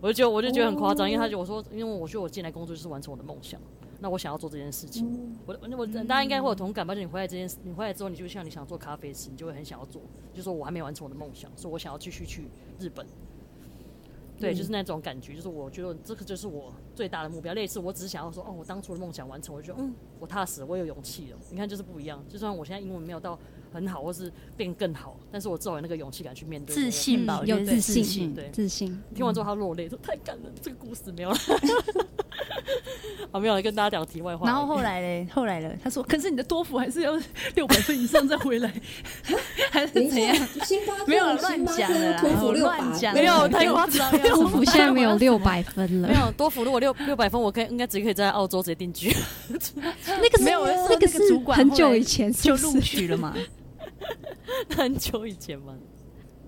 [0.00, 3.60] 我就觉得我就觉得很夸张，因为他就我说，因为我觉得我进来工作就是完成我的梦想。
[4.02, 6.92] 那我想要做这件事情，我那我大家应该会有同感吧？
[6.92, 10.02] 就你回来这件事，你回来之后，你就像你想做咖啡师，你就会很想要做。
[10.34, 12.48] 就说我还没完成我的梦想，所以我想要继续去
[12.80, 13.06] 日本。
[14.40, 17.54] 对，就是那种感觉，就是我觉得这个就是我最大的目标。
[17.54, 21.38] 类似，我只是想要说，哦，我当初的梦想完成，我就觉得嗯，我踏实，我有勇气了。
[21.48, 22.20] 你看，就是不一样。
[22.28, 23.38] 就算我现在英文没有到
[23.72, 26.74] 很好，或是变更好，但是我至少有那个勇气敢去面对。
[26.74, 29.00] 自信吧，嗯、有自信，对，自信。
[29.14, 31.36] 听完之后他落泪，说太感人，这个故事没有了。
[33.30, 34.46] 好，没有了，跟大家讲题外话。
[34.46, 37.18] 然后后来嘞，后来了，他说：“可是你的多福还是要
[37.54, 38.72] 六百分以上再回来，
[39.72, 40.36] 还是怎样？”
[41.06, 44.10] 没有乱讲的啦，我乱讲，没有太夸张。
[44.20, 46.62] 多福现在没有六百分了，没有多福。
[46.62, 49.14] 如果六六百分，我可以应该直接可以在澳洲直接定居。
[50.06, 53.34] 那个是没有，那个是主管很久以前就录取了嘛？
[54.76, 55.74] 很久以前嘛。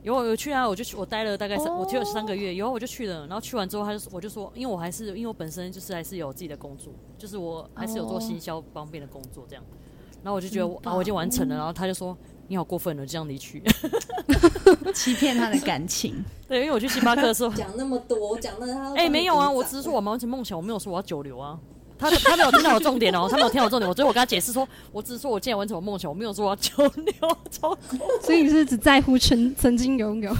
[0.02, 3.20] 有我有去啊，我就去，我待了大概三，我去了三个月，以后我就去了。
[3.20, 9.64] 然后去完之后，他就我就说，因为我还是因为我本身就是还是有自己的工作，就是我还是有做行销方面的工作这样。
[10.22, 11.56] 然后我就觉得我啊，我已经完成了。
[11.56, 12.14] 然后他就说，
[12.48, 13.62] 你好过分了，这样离去，
[14.94, 16.22] 欺骗他的感情。
[16.46, 21.58] 对，因为我去星巴克的时候讲那么多，讲的他哎、欸、没有啊，我只是说我完成梦想，我没有说我要久留啊。
[21.98, 27.76] 他他没有听到我重点哦，他没有听到我重点，我所以我跟他解释说，我只是说我今天完成我梦想，我没有说我要九六，超
[28.22, 30.36] 所以你是只在乎曾曾经拥有，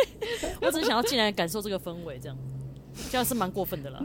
[0.62, 2.36] 我只是想要进来感受这个氛围，这样
[3.12, 4.02] 这样是蛮过分的啦。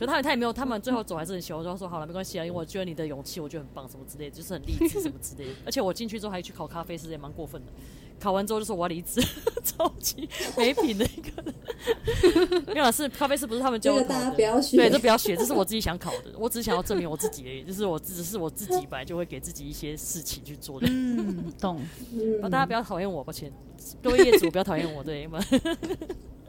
[0.00, 5.54] 可他也他也没有，他们最后走还是很喜欢，就说好了没关系啊，因为我觉得你的勇气，我觉得很棒，什么之类的，就是很励志什么之类的。
[5.64, 7.72] 而且我进去之后还去考咖啡师，也蛮过分的。
[8.18, 9.22] 考完之后就说我要离职，
[9.62, 11.54] 超级没品的一个人。
[12.66, 16.36] 因为老师咖啡师不是他们教的，大家不要学，对，这不要学，这是我自己想考的。
[16.36, 20.88] 我只是想要证明我自己而已，就是我只是我自己本来就会给自己一些事情去做的。
[20.90, 21.80] 嗯，懂。
[22.12, 23.52] 嗯，大家不要讨厌我，抱歉，
[24.02, 25.38] 各位业主不要讨厌我，对吗？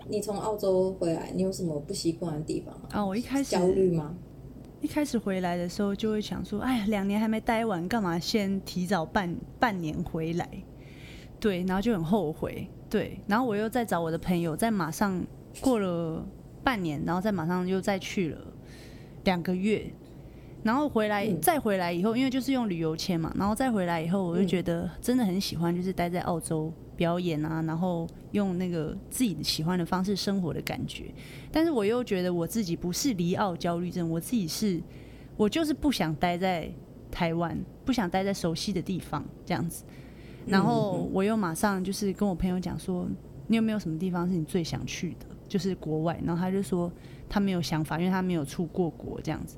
[0.10, 2.88] 你从澳洲回来，你有什么不习惯的地方吗？
[2.92, 4.16] 啊，我一开始焦虑吗？
[4.82, 10.50] 一开始回来的时候就会想说，哎呀，两年还没待完，干嘛先提早半半年回来？
[11.40, 12.68] 对，然后就很后悔。
[12.90, 15.24] 对，然后我又再找我的朋友，再马上
[15.62, 16.26] 过了
[16.64, 18.42] 半年，然后再马上又再去了
[19.26, 19.94] 两个月，
[20.64, 31.06] 然后回来、嗯、再回来以后，因为就是用旅游签嘛，然后再回来以后，我就觉得真的很喜欢，就是待在澳洲表演啊，然后用那个自己喜欢的方式生活的感觉。
[31.50, 34.82] 但是我又觉得我自己不是离澳焦虑症，我自己是，
[35.38, 36.70] 我就是不想待在
[37.10, 39.86] 台湾，不想待在熟悉的地方这样子。
[40.46, 43.08] 然后我又马上就是跟我朋友讲说，
[43.48, 45.26] 你有没有什么地方是你最想去的？
[45.48, 46.20] 就是国外。
[46.26, 46.92] 然后他就说
[47.30, 49.56] 他没有想法，因为他没有出过国这样子。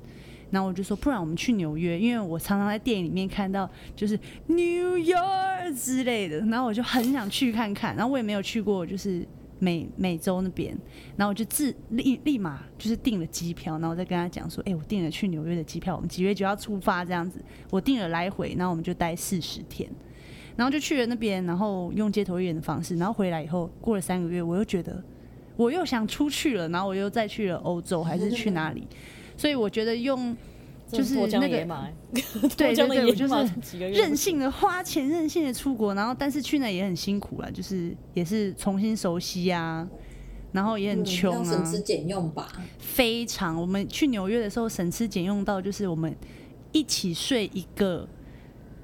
[0.50, 6.38] 然后我就说，不然我们去纽约，因为我常常在电影里面看到就是 New York 之类的。
[6.46, 7.94] 然后我就很想去看看。
[7.94, 9.26] 然后我也没有去过，就是
[9.58, 10.76] 美美洲那边。
[11.16, 17.38] 然后我就自立立马就是订了机票，然后我再跟他讲说，哎，我订了去纽约的机票，我们几月就要出发这样子。
[17.70, 19.88] 我订了来回，然后我们就待四十天。
[20.54, 25.02] 然后就去了那边，然后用街头艺人的方式，然后回来以后过了三个月，我又觉得
[25.56, 28.86] 我又想出去了，然后我又再去了欧洲还是去哪里？
[29.34, 30.36] 所以我觉得用
[30.92, 31.66] 就是那个
[32.56, 33.34] 对对 对，我就是
[33.78, 39.88] 任性的花钱，任性的出国，然后但是去那也很辛苦了，就是也是重新熟悉啊，
[40.52, 42.46] 然后也很穷啊，嗯、省吃俭用吧。
[42.78, 46.14] 非常，我们去纽约的时候省吃俭用到，就是我们
[46.72, 48.06] 一起睡一个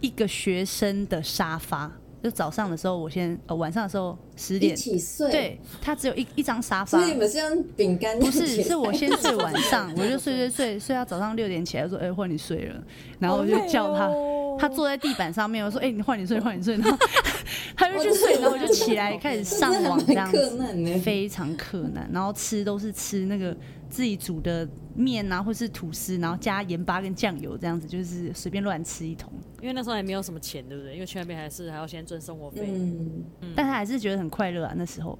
[0.01, 1.93] 一个学生的沙发。
[2.23, 6.99] 就早上的时候，我先呃晚上的时候十点一起睡，对，他只有一一张沙发。
[6.99, 8.19] 所以你们是用饼干？
[8.19, 12.83] 不是， 是我先睡晚上， 我就睡睡睡睡到早上六点起来，说哎换你睡了，
[13.19, 14.11] 然后我就叫他，
[14.59, 16.97] 他坐在地板上面，我说哎你换你睡换你睡，然后
[17.77, 20.59] 他就去睡，然后我就起来开始上网这样子，
[21.03, 23.57] 非常困难，然后吃都是吃那个。
[23.89, 29.33] 自己煮的面啊，或是吐司，然后加盐巴跟酱油这样子，就是随便乱吃一通。
[29.61, 30.95] 因为那时候还没有什么钱，对不对？
[30.95, 32.63] 因为去那边还是还要先赚生活费。
[32.67, 33.25] 嗯，
[33.57, 35.19] 但他还是觉得很快乐啊，那时候。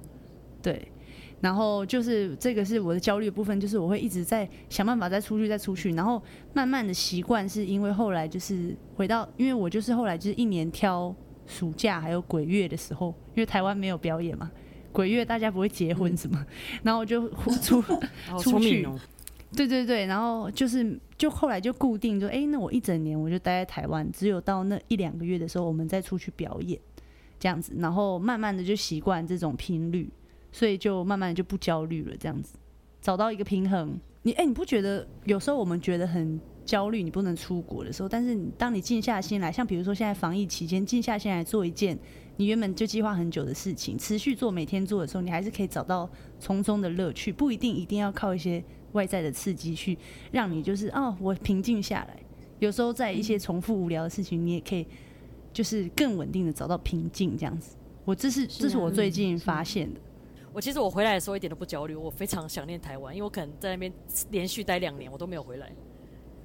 [0.61, 0.91] 对，
[1.41, 6.21] 然后就是这个是我的焦虑的部分，就是我会一直在想办法再出去，再出去，然后
[6.53, 11.15] 慢慢的习惯，是因为后来就是回到，因为我就是后来就是一年挑
[11.47, 14.51] 暑假还有鬼月的时候，因为台湾没有表演嘛。
[14.91, 17.29] 鬼月大家不会结婚什么，嗯、然后我就
[17.61, 17.81] 出
[18.41, 18.87] 出去，
[19.55, 26.79] 对对对，然后就是就后来就固定就哎、欸，那我一整年我就待在台湾，只有到那一两个月的时候，我们再出去表演
[27.39, 30.09] 这样子，然后慢慢的就习惯这种频率，
[30.51, 32.55] 所以就慢慢的就不焦虑了，这样子。
[33.01, 33.99] 找到一个平衡。
[34.21, 36.37] 你哎、欸，你不觉得有时候我们觉得很
[36.69, 41.97] 焦虑，你不能出国的时候，但是当你静下心来，像比如说现在防疫期间，静下心来做一件。
[42.37, 46.07] 你原本就计划很久的事情，持续做，每天做的时候，你还是可以找到
[46.39, 49.97] 从中的乐趣，不一定一定要靠一些外在的刺激去
[50.31, 52.19] 让你就是哦，我平静下来。
[52.59, 54.85] 有时候在一些重复无聊的事情，你也可以
[55.51, 57.75] 就是更稳定的找到平静，这样子。
[58.05, 59.99] 我这是这是我最近发现的。
[60.53, 63.91] 我其实我回来的时候一点都不焦虑，我非常想念台湾，因为我可能在那边
[64.31, 65.71] 连续待两年，我都没有回来。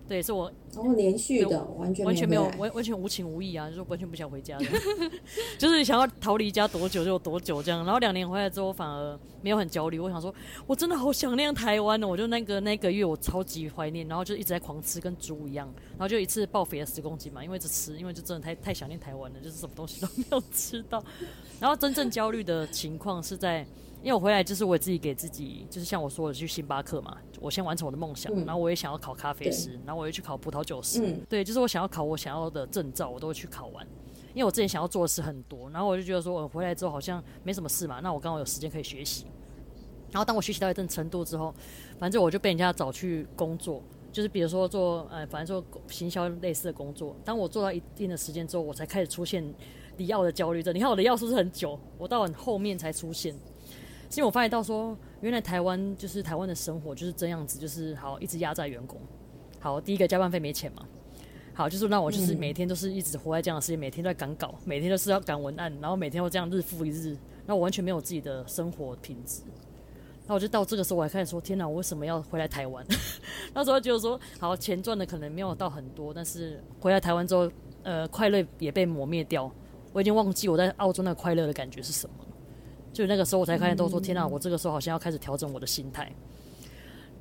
[0.07, 4.67] 对，是我然后连续的，完全完全没有完完全无情无义啊，就是完全不想回家的，
[5.57, 7.83] 就是想要逃离家多久就有多久这样。
[7.85, 9.99] 然后两年回来之后，反而没有很焦虑。
[9.99, 10.35] 我想说，
[10.67, 12.09] 我真的好想念台湾哦！
[12.09, 15.73] 我就那个那个月，我超级怀念，然后就一直在狂吃，跟猪一样。
[15.93, 21.03] 然后就一次暴肥了十公斤嘛，因为一直吃，因为就真的太太想念台湾了，就是什么东西都没有吃到。
[21.59, 23.67] 然后真正焦虑的情况是在。
[24.05, 33.87] 因为我回来就是我自己给自己，就是像我说的去星巴克嘛，我先完成我的梦想，嗯、然后我也想要考咖啡师，然后我又去考葡萄酒师，嗯、对，就是我想要考我想要的证照，我都会去考完。
[34.35, 39.25] 因为我之前想要做的事很多，然后我就觉得说我回来之后好像没什么事嘛，那我刚好有时间可以学习。
[40.11, 41.55] 然后当我学习到一定程度之后，
[41.99, 47.17] 反正我就被人家找去工作，就是比如说做呃，反正做行销类似的工作。
[47.25, 49.43] 当我做到一定的时间之后，我才开始出现
[49.97, 50.75] 离奥的焦虑症。
[50.75, 51.81] 你看我的药是不是很久？
[51.97, 53.35] 我到很后面才出现。
[54.17, 58.99] 因为我发现到说，原来台湾就是台湾的生活就是这样子，就是好一直压榨员工。
[59.61, 60.87] 好，第一个加班费没钱嘛。
[61.55, 69.43] 好，就是让我就是每天都是一直活在这样的世界，每天都在赶稿，每天都是要赶文案，然后每天都这样日复一日，那我完全没有自己的生活品质。
[70.27, 72.85] 那我就到这个时候，我还开始说：天哪，我为什么要回来台湾？
[73.55, 77.49] 那时候觉得说，好钱赚的可能没有到很多，但是回来台湾之后，
[77.83, 79.51] 呃，快乐也被磨灭掉。
[79.93, 82.17] 我已经忘记我在澳洲那个快乐的感觉是什么。
[82.95, 86.11] 就那个时候，我才发现，都说天哪，我这个时候好像要开始调整我的心态。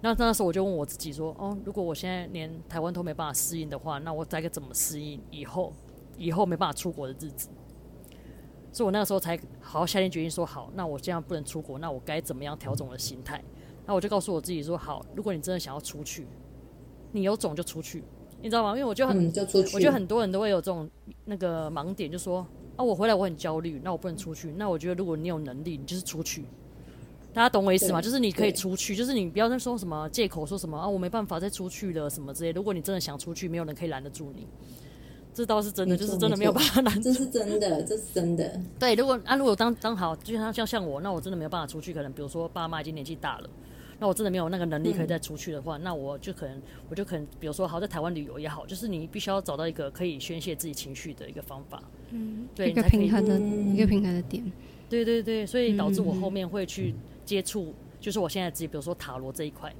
[0.01, 5.73] 那那时候我就问我自己说：哦，如果我现在连台湾都没办法适应的话，那我该该怎么适应以后
[6.17, 7.49] 以后没办法出国的日子？
[8.71, 13.43] 所以我那个时候才好好下定决心说：好，那我这样不能出国，那我该怎么样调整我的心态？
[13.85, 16.27] 那我就告诉我自己说：好，如果你真的想要出去，
[17.11, 18.03] 你有种就出去，
[18.41, 18.69] 你知道吗？
[18.71, 19.33] 因为我觉得很，嗯、
[19.73, 20.89] 我觉得很多人都会有这种
[21.25, 22.45] 那个盲点，就说。
[22.75, 24.51] 啊，我回来我很焦虑，那我不能出去。
[24.57, 26.43] 那我觉得如果你有能力，你就是出去。
[27.33, 28.01] 大家懂我意思吗？
[28.01, 32.51] 就是你可以出去，就是你不要再说什么借口，说什么啊，我没办法再出去了什么之类。
[32.51, 34.47] 如果你真的想出去，没有人可以拦得住你。
[35.33, 37.01] 这倒是真的，就是真的没有办法拦。
[37.01, 38.59] 这是真的，这是真的。
[38.79, 41.91] 对，如果啊，如果当当好就像像像我，那我真的没有办法出去。
[41.91, 43.49] 可能比如说爸妈已经年纪大了。
[43.99, 54.43] 那我真的没有那个能力可以再出去的话，嗯、那我就可能，我就可能，比如说，好在台湾旅游也好，就是你必须要找到一个可以宣泄自己情绪的一个方法，嗯，对，一个平衡的，一个平衡的点，
[54.89, 59.73] 对对对，所以导致我后面会去接触，就是我现在自己，比如说塔罗这一块，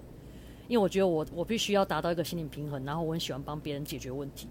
[0.67, 4.47] 因为我觉得我我必须要达到一个心理平衡，然后我很喜欢帮别人解决问题，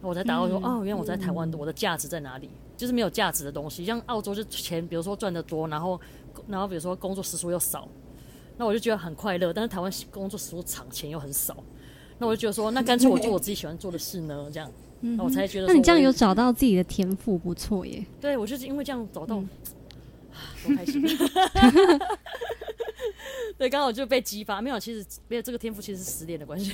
[0.00, 2.50] 那我才达到说，嗯、哦，原来我在台湾的我的价值在哪里？
[2.76, 5.98] 就是没有价值的东西，像澳洲就钱，比如说赚得多，然后
[6.46, 7.88] 然后比如说工作时数又少。
[8.56, 11.56] 那我就觉得很快乐，但是台湾工作时数长，钱又很少。
[12.18, 14.70] 那我就觉得说，那干脆我做我自己喜欢做的事呢，这样。
[15.00, 15.66] 那我才觉得。
[15.66, 18.04] 那你这样有找到自己的天赋，不错耶。
[18.20, 19.48] 对，我就是因为这样找到，嗯、
[20.64, 21.02] 多开心。
[23.58, 24.60] 对，刚好就被激发。
[24.60, 26.72] 没有，其实没有这个天赋，其实是失恋的关系，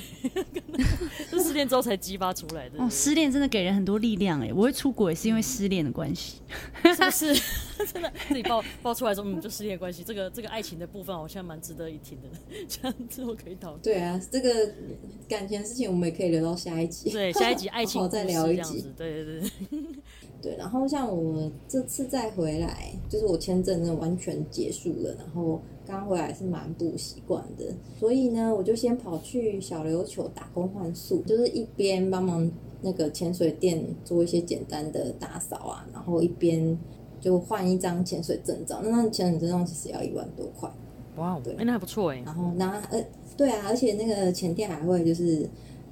[1.29, 2.77] 是失恋之后才激发出来的。
[2.77, 4.51] 哦，失恋真的给人很多力量哎。
[4.53, 6.41] 我会出国也是因为失恋的关系，
[6.83, 7.41] 是不是？
[7.93, 12.27] 真的自己爆爆出来说，嗯，就失恋关系，这个这个爱情的部分好像蛮值得一听的，
[12.67, 13.81] 这样之后可以讨论。
[13.81, 14.49] 对啊，这个
[15.27, 17.09] 感情的事情我们也可以留到下一集。
[17.09, 18.85] 对，下一集爱情好好再聊一集。
[18.97, 19.49] 对对对。
[20.41, 27.65] 对，然后像我这次再回来，就是我签证真的完全结束了，然后刚回来是蛮不习惯的，
[27.99, 32.49] 所以呢，我就先跑去小琉球打工换宿，就是一边帮忙
[32.81, 36.77] 那个潜水店做一些简单的打扫啊，然后一边
[37.19, 38.79] 就换一张潜水证照。
[38.83, 40.71] 那那潜水证照其实要一万多块。
[41.17, 42.21] 哇，对，那还不错哎。
[42.25, 43.03] 然后那呃，
[43.35, 45.49] 对啊，而且那个潜店还会就是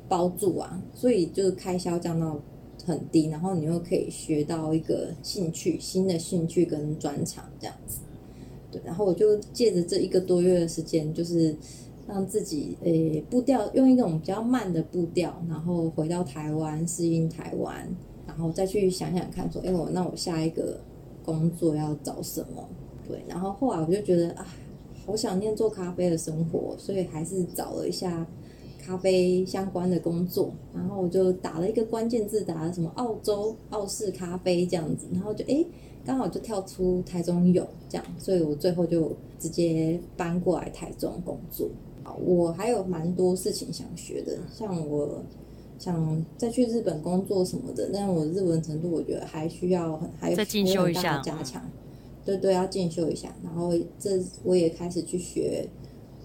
[0.08, 2.40] 包住啊，所以就是开销降到。
[2.84, 8.00] 很低，然后你又可以学到一个兴趣，新的兴趣跟专长这样子，
[8.72, 8.82] 对。
[8.86, 11.56] 然后我就借着这一个多月的时间，就是
[12.08, 17.88] 让自己诶、步调用一种比较慢的步调，然后回到台湾适应台湾，
[18.26, 20.80] 然后再去想想看说，哎、欸，我那我下一个
[21.24, 22.68] 工作要找什么？
[23.08, 23.22] 对。
[23.28, 24.48] 然后后来我就觉得啊，
[25.06, 28.26] 好想念做咖啡的生活，所以还是找了一下。
[28.84, 35.64] 咖啡相关的工作，然后我就打了一个关键字，打了什么澳洲澳式咖啡这样子，然后就诶，
[36.06, 41.70] 刚好就跳出台中有这样，所以我最后就直接搬过来台中工作。
[42.26, 45.22] 我还有蛮多事情想学的，像我
[45.80, 51.62] 想再去日本工作什么的，但我日文程度我觉得还需要很还有再进修一下加强，
[52.26, 53.34] 对对，要进修一下。
[53.44, 55.68] 然后这我也开始去学。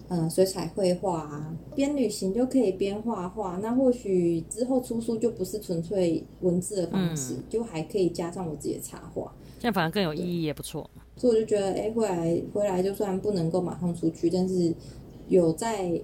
[0.09, 3.59] 嗯，水彩绘画啊，边旅行就可以边画画。
[3.61, 9.29] 那或许之后出书就不是纯粹文字的方式，嗯、就还可以加上我自己的插画，
[9.59, 10.89] 这样反而更有意义，也不错。
[11.15, 14.73] 所以我就觉得，哎、欸，回来回来，就算不能够马上出去，但是
[15.27, 15.99] 有在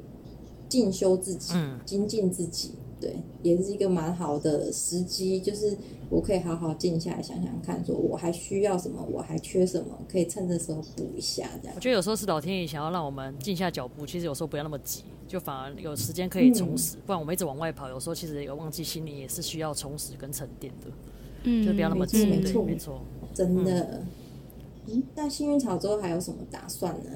[0.67, 1.53] 进修自己，
[1.85, 2.71] 精进自己。
[2.99, 5.77] 对，也是一个蛮好的时机，就是
[6.09, 11.49] 我可以好好静下来想想看，说我还需要什么，我还缺什么，可以趁这时候补一下。
[11.61, 16.95] 这样，我觉得有时候是老天爷想要让我们静下脚步，其实有时候不要那么急，就反而有时间可以充实。
[16.95, 20.87] 嗯、不然我们一直往外跑，有时候其实有忘记心里也是需要充实跟沉淀的。
[21.43, 22.25] 嗯，就不要那么急。
[22.25, 23.01] 没错，没错，
[23.33, 24.03] 真的。
[24.87, 27.09] 嗯，那幸运草之后还有什么打算呢？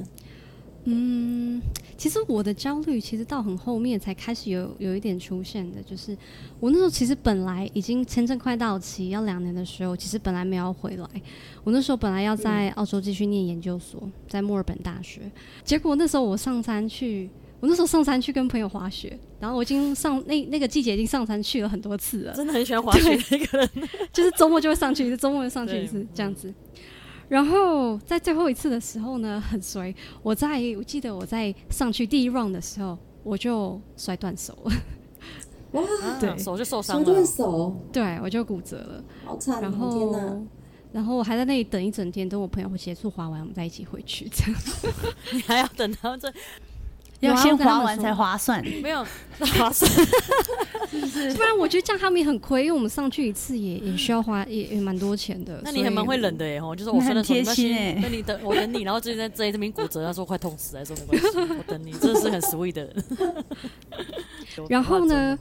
[0.89, 1.61] 嗯，
[1.97, 6.17] 其实我的焦虑其实到很后面才开始有有一点出现的，就是
[6.61, 11.05] 我那时候其实本来已经签证快到期要两年的时候，其实本来没有回来。
[11.65, 15.29] 我那时候本来要在澳洲继续念研究所，在墨尔本大学。
[15.65, 23.69] 结果那时候我上山去，我那时候上山去跟朋友滑雪，然后我已经上那那个季节已经上山去了很多次了，真的很喜欢滑雪的一个人，
[24.13, 26.53] 就是周末就会上去一次，周末就上去一次这样子。
[27.27, 29.93] 然后在最后一次的时候呢，很衰。
[30.23, 34.71] 我在我记得我在上去第一 round 的时候，我就摔断手了。
[35.71, 35.83] 哇，
[36.21, 37.03] 对，手就受伤了。
[37.03, 39.03] 摔断手，对，我就骨折了。
[39.25, 39.61] 好惨！
[39.61, 40.47] 然后，
[40.93, 44.29] 然后我还在那里等一整天，等我朋友结束滑完，我们再一起回去。
[44.29, 44.61] 这样，
[45.33, 46.31] 你还要等他们这？
[47.19, 49.03] 要先滑完才划算， 没有
[49.57, 49.89] 划算，
[50.89, 51.33] 是不是？
[51.33, 55.59] 不然我觉得这样他们也很亏，因为我们上去一次也也需要花也也蛮多钱的。
[55.63, 63.03] 那你还蛮会忍的耶，吼，就是我说的贴心哎，那你等我等你，然后最近在在这边骨折，他说快痛死，还说没关系，我等你，真的是很 sweet 的人。
[64.69, 65.37] 然后呢，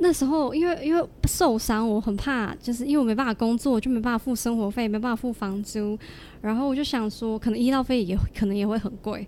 [0.00, 5.98] 那时候因为因为受伤，我很怕，就是因为我没办法工作，就没办法付生活费，没办法付房租，
[6.42, 9.26] 然后我就想说，可能医疗费也可能也会很贵。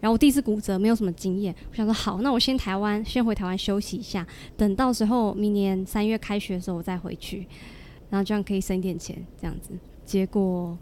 [0.00, 4.26] 然后我第一次骨折，没有什么经验，我想说好，那我先台湾，先回台湾休息一下，
[4.56, 7.46] 等到时候明年三月开学的时候我再回去，
[8.08, 9.70] 然后这样可以省点钱，这样子。
[10.04, 10.78] 结果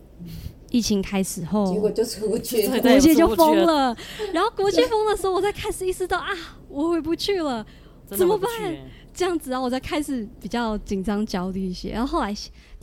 [0.70, 3.96] 疫情开始后，结果就出不去，国界就封了。
[4.32, 6.28] 然后国界封的时候，我才开始意识到啊，
[6.68, 7.64] 我回不去了，
[8.06, 8.50] 怎么办？
[9.14, 11.90] 这样子，啊我才开始比较紧张、焦虑一些。
[11.90, 12.34] 然后后来。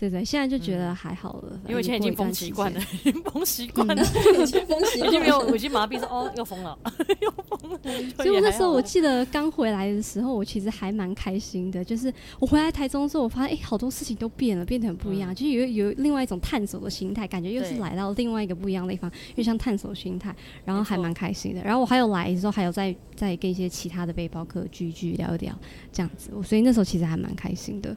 [0.04, 3.95] 对对，现在就觉得还好了，嗯、因为现在已经封习惯了，已经封习惯了，
[4.43, 6.78] 已经封习惯了，已经没有，我已经麻痹说哦，又封了，
[7.22, 7.80] 又封了。
[8.18, 20.36] 所以那时候我记得刚回来的时候，我其实还蛮开心的，就是我回来台中之后，我发现哎，好多事情都变了，变得很不一样，嗯、就是有有另外一种探索的心态，感觉又是来到另外一个不一样的地方，又像探索心态，
[20.66, 21.62] 然后还蛮开心的。
[21.64, 25.58] 然后我还有来的时候，还有再再跟一些其他的背包客聚聚聊一聊，
[25.93, 27.95] 这样子，所以那时候其实还蛮开心的。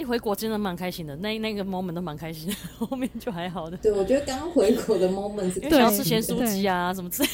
[0.00, 2.54] 一回国真的蛮开心的，那那个 moment 都蛮开心的，
[2.86, 3.76] 后面就还好的。
[3.76, 7.28] 对，我觉得刚回国的 moment 是因为想要吃咸酥鸡啊什么之类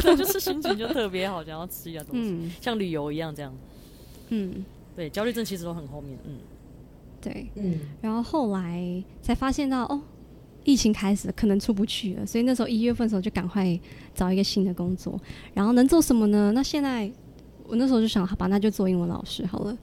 [0.00, 3.52] 的， 就是心情就特别好，想要吃一下东西，嗯、像旅游一样这样。
[4.28, 4.64] 嗯，
[4.94, 6.36] 对，焦虑症其实都很后面，嗯，
[7.20, 10.00] 对，嗯，然后后来才发现到哦，
[10.64, 13.78] 疫情开始，可能出不去了，所以那时候一月份的时候就赶快
[14.14, 15.20] 找一个新的工作，
[15.52, 16.52] 然后能做什么呢？
[16.54, 17.10] 那现在
[17.66, 19.76] 我那时候就想，好吧，那就做英文老师好了。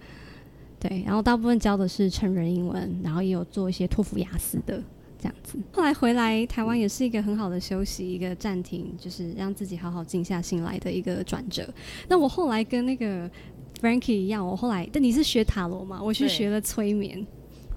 [0.80, 4.82] 对，然后大部分教的是成人英文，然后也有做一些托福、雅思的
[5.20, 5.58] 这样子。
[5.74, 11.68] 后来回来台湾也是一个很好的休息，一个暂停，就是让自己好好静下心来的一个转折。
[12.08, 13.30] 那我后来跟那个
[13.82, 16.02] Frankie 一样，我后来，但你是学塔罗嘛？
[16.02, 17.26] 我去学了催眠。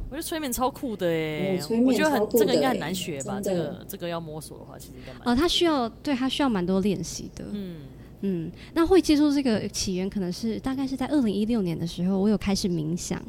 [0.08, 3.40] 我觉得催眠超酷的哎、嗯，我觉得很这个应该很难学吧？
[3.42, 7.44] 这个这个要摸索的话，其实应该蛮哦，他需要对他需要蛮多练习的。
[7.50, 7.76] 嗯
[8.22, 13.20] 嗯，那会接触这个起源，可能是大概是在二零一六年的时候，我有开始冥想，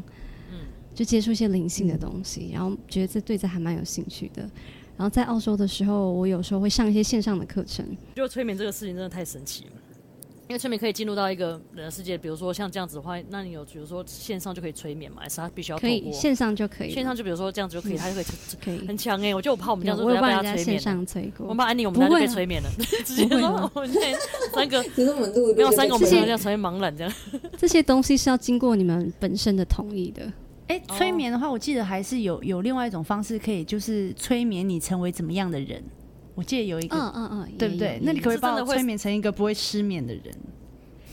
[0.52, 0.60] 嗯，
[0.96, 4.44] 就接触一些灵性的东西，然后觉得这对这还蛮有兴趣的。
[4.96, 7.86] 然后在澳洲的时候，我有时候会上一些线上的课程。
[8.16, 9.72] 就催眠这个事情真的太神奇了。
[10.50, 15.22] 因为催眠可以进入到一个人的世界，比如说像这样子的话，那你有比如说线上就可以催眠嘛？
[15.22, 16.92] 还是他必须要透过可以线上就可以？
[16.92, 18.26] 线上就比如说这样子就可以，他就可以
[18.64, 19.36] 可以很强哎、欸！
[19.36, 20.66] 我觉得我怕我们这样子我要被他催眠。
[20.66, 22.70] 线上催过，我们怕安妮，我们俩就被催眠了，
[23.06, 23.90] 直接说我们
[24.54, 27.14] 三个，其实我们录没有三个，我们这样成为盲人这样。
[27.58, 30.24] 这些东西是要经过你们本身的同意的。
[30.68, 35.82] 哎、欸，催眠的话，我记得还是有有另外一种方式可以，就是催眠你成为怎么样的人。
[36.36, 38.00] 我记得有一个，嗯嗯嗯，对不对？
[38.02, 40.34] 那你可不可以把我催眠成一个不会失眠的人？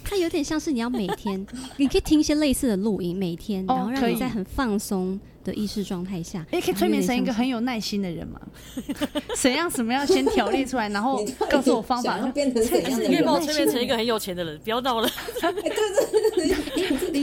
[0.02, 1.46] 它有点像是你要每天，
[1.76, 8.40] 你可以听一些类似的录音，每天，然后让你在很放松的意识状态下，哎，可以催眠成一个很有耐心的人吗？
[9.36, 13.10] 怎样什么要先条列出来，然后 告诉我方法，就变成怎样的人？
[13.12, 15.08] 你可以把我催眠成一个很有钱的人，不要闹了。
[15.40, 15.70] 对对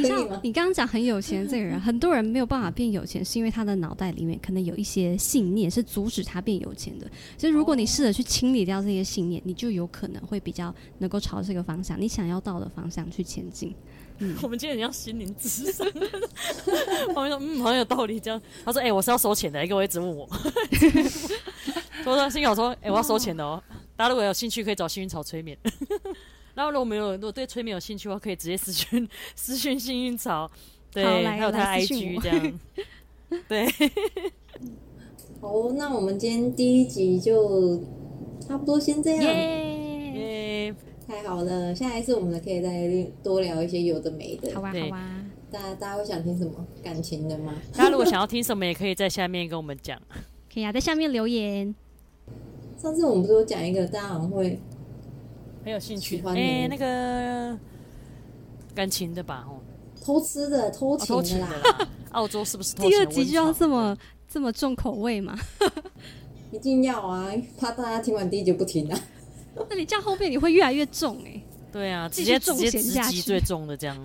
[0.02, 7.10] 对对，等一下，你刚刚讲很有钱这个人， 很多人没有办法变有钱，是因为他的脑袋里面可能有一些信念是阻止他变有钱的。
[7.38, 13.74] 所以如果你试着去清理掉这些信念，你就有可能会比较能够朝这个方向，你想要到的方向去前进。
[14.20, 15.88] 嗯，我们今天很像心灵咨商，
[17.14, 18.20] 我说嗯，好像有道理。
[18.20, 20.28] 这样，他说：“哎、欸，我是要收钱的。”一个我一直问我，
[22.04, 23.62] 说说幸好说：“哎、欸，我要收钱的哦。”
[23.96, 25.56] 大家如果有兴趣，可以找幸运草催眠。
[26.58, 30.50] 然后如果没有，如果对催眠有兴趣的话，可以直接私讯 私讯幸运草。
[30.92, 32.60] 对，还有他的 IG 这样。
[33.48, 33.68] 对。
[35.40, 37.80] 好，那我们今天第一集就
[38.40, 39.24] 差不多先这样。
[39.24, 40.74] 耶、yeah!
[40.74, 40.76] yeah!。
[41.08, 44.52] 太好了，下一次我们可以再多聊一些有的没的。
[44.56, 45.26] 好吧，好啊。
[45.52, 46.54] 大家大家会想听什么？
[46.82, 47.54] 感情的吗？
[47.78, 50.02] 大家如果想要听什么，也可以在下面跟我们讲。
[50.52, 51.76] 可以啊，在下面留言。
[52.82, 54.60] 上次我们不是有讲一个，大家好像会
[55.68, 56.24] 很有兴趣。
[56.28, 57.58] 哎、欸，那个
[58.74, 59.46] 感情的吧？
[59.46, 59.60] 哦，
[60.02, 61.20] 偷吃的，偷情的啦。
[61.20, 62.92] 哦、偷情的啦 澳洲是不是偷情？
[62.92, 63.98] 第二集就要这么
[64.30, 65.38] 这么重口味吗？
[66.54, 67.30] 一定要啊！
[67.60, 68.98] 怕大家听完第一集不听啊。
[69.70, 71.44] 那你这样后面你会越来越重哎、欸。
[71.74, 73.98] 对啊，直接直接直击最重的这样。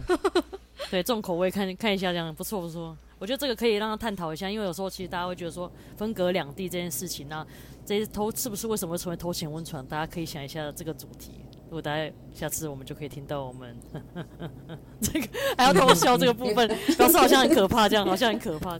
[0.90, 2.96] 对，重口味看看一下这样不错不错。
[3.22, 7.46] 我觉得这个可以让他探讨一下，因为有时候其实大家会觉得说分隔两地这件事情，那
[7.86, 9.86] 这些偷是不是为什么会成为偷钱温床？
[9.86, 11.30] 大家可以想一下这个主题。
[11.66, 13.76] 如果大家下次我们就可以听到我们
[15.00, 16.66] 这个还要偷笑这个部分，
[16.96, 18.76] 表示好像很可怕，这样好像很可怕。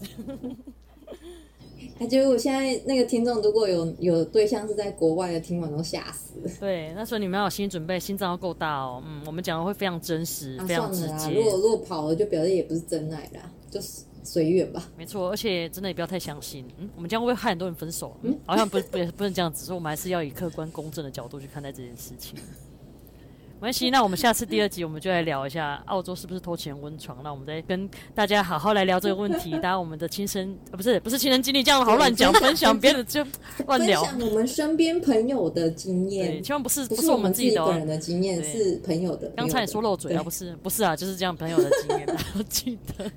[1.97, 6.33] 他就我现在那个听众，如果有有对象是在国外的，听完都吓死。
[6.59, 9.01] 对，那所以你们要有心理准备，心脏要够大哦。
[9.07, 11.31] 嗯，我们讲的会非常真实，啊、非常直接。
[11.31, 14.89] 如果如果跑了，就表示也不是真爱啦，就是随缘吧。
[14.97, 16.65] 没错，而且真的也不要太相信。
[16.79, 18.17] 嗯，我们将会不会害很多人分手？
[18.23, 22.39] 嗯，好像不不不能这样子，所以我们还是要以客观公正的角度去看待这件事情。
[23.61, 27.19] 没关系，那我们下次第二集我们就来聊一下澳洲是不是偷钱温床。
[27.23, 29.53] 那我们再跟大家好好来聊这个问题。
[29.53, 33.25] 当然，我们的亲身呃不是不是亲身经历，这样好乱讲，分享别人就
[33.69, 34.03] 乱聊。
[34.03, 39.29] 分享我们身边朋友的经验，千万不是不是我们自己的个人的经验，是朋友的。
[39.37, 40.25] 刚才你说漏嘴啊？
[40.25, 43.13] 不是不是啊，就是这样朋友的经验，我记得。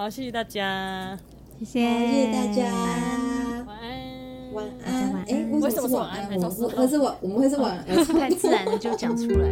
[0.00, 1.14] 好，谢谢大家，
[1.58, 2.64] 谢谢，谢谢大家，
[3.66, 3.90] 晚安。
[4.54, 6.40] 晚安，哎、安，为什么是晚安？
[6.40, 9.46] 总是我是晚，我们会是晚安，是、太自然的就讲出来。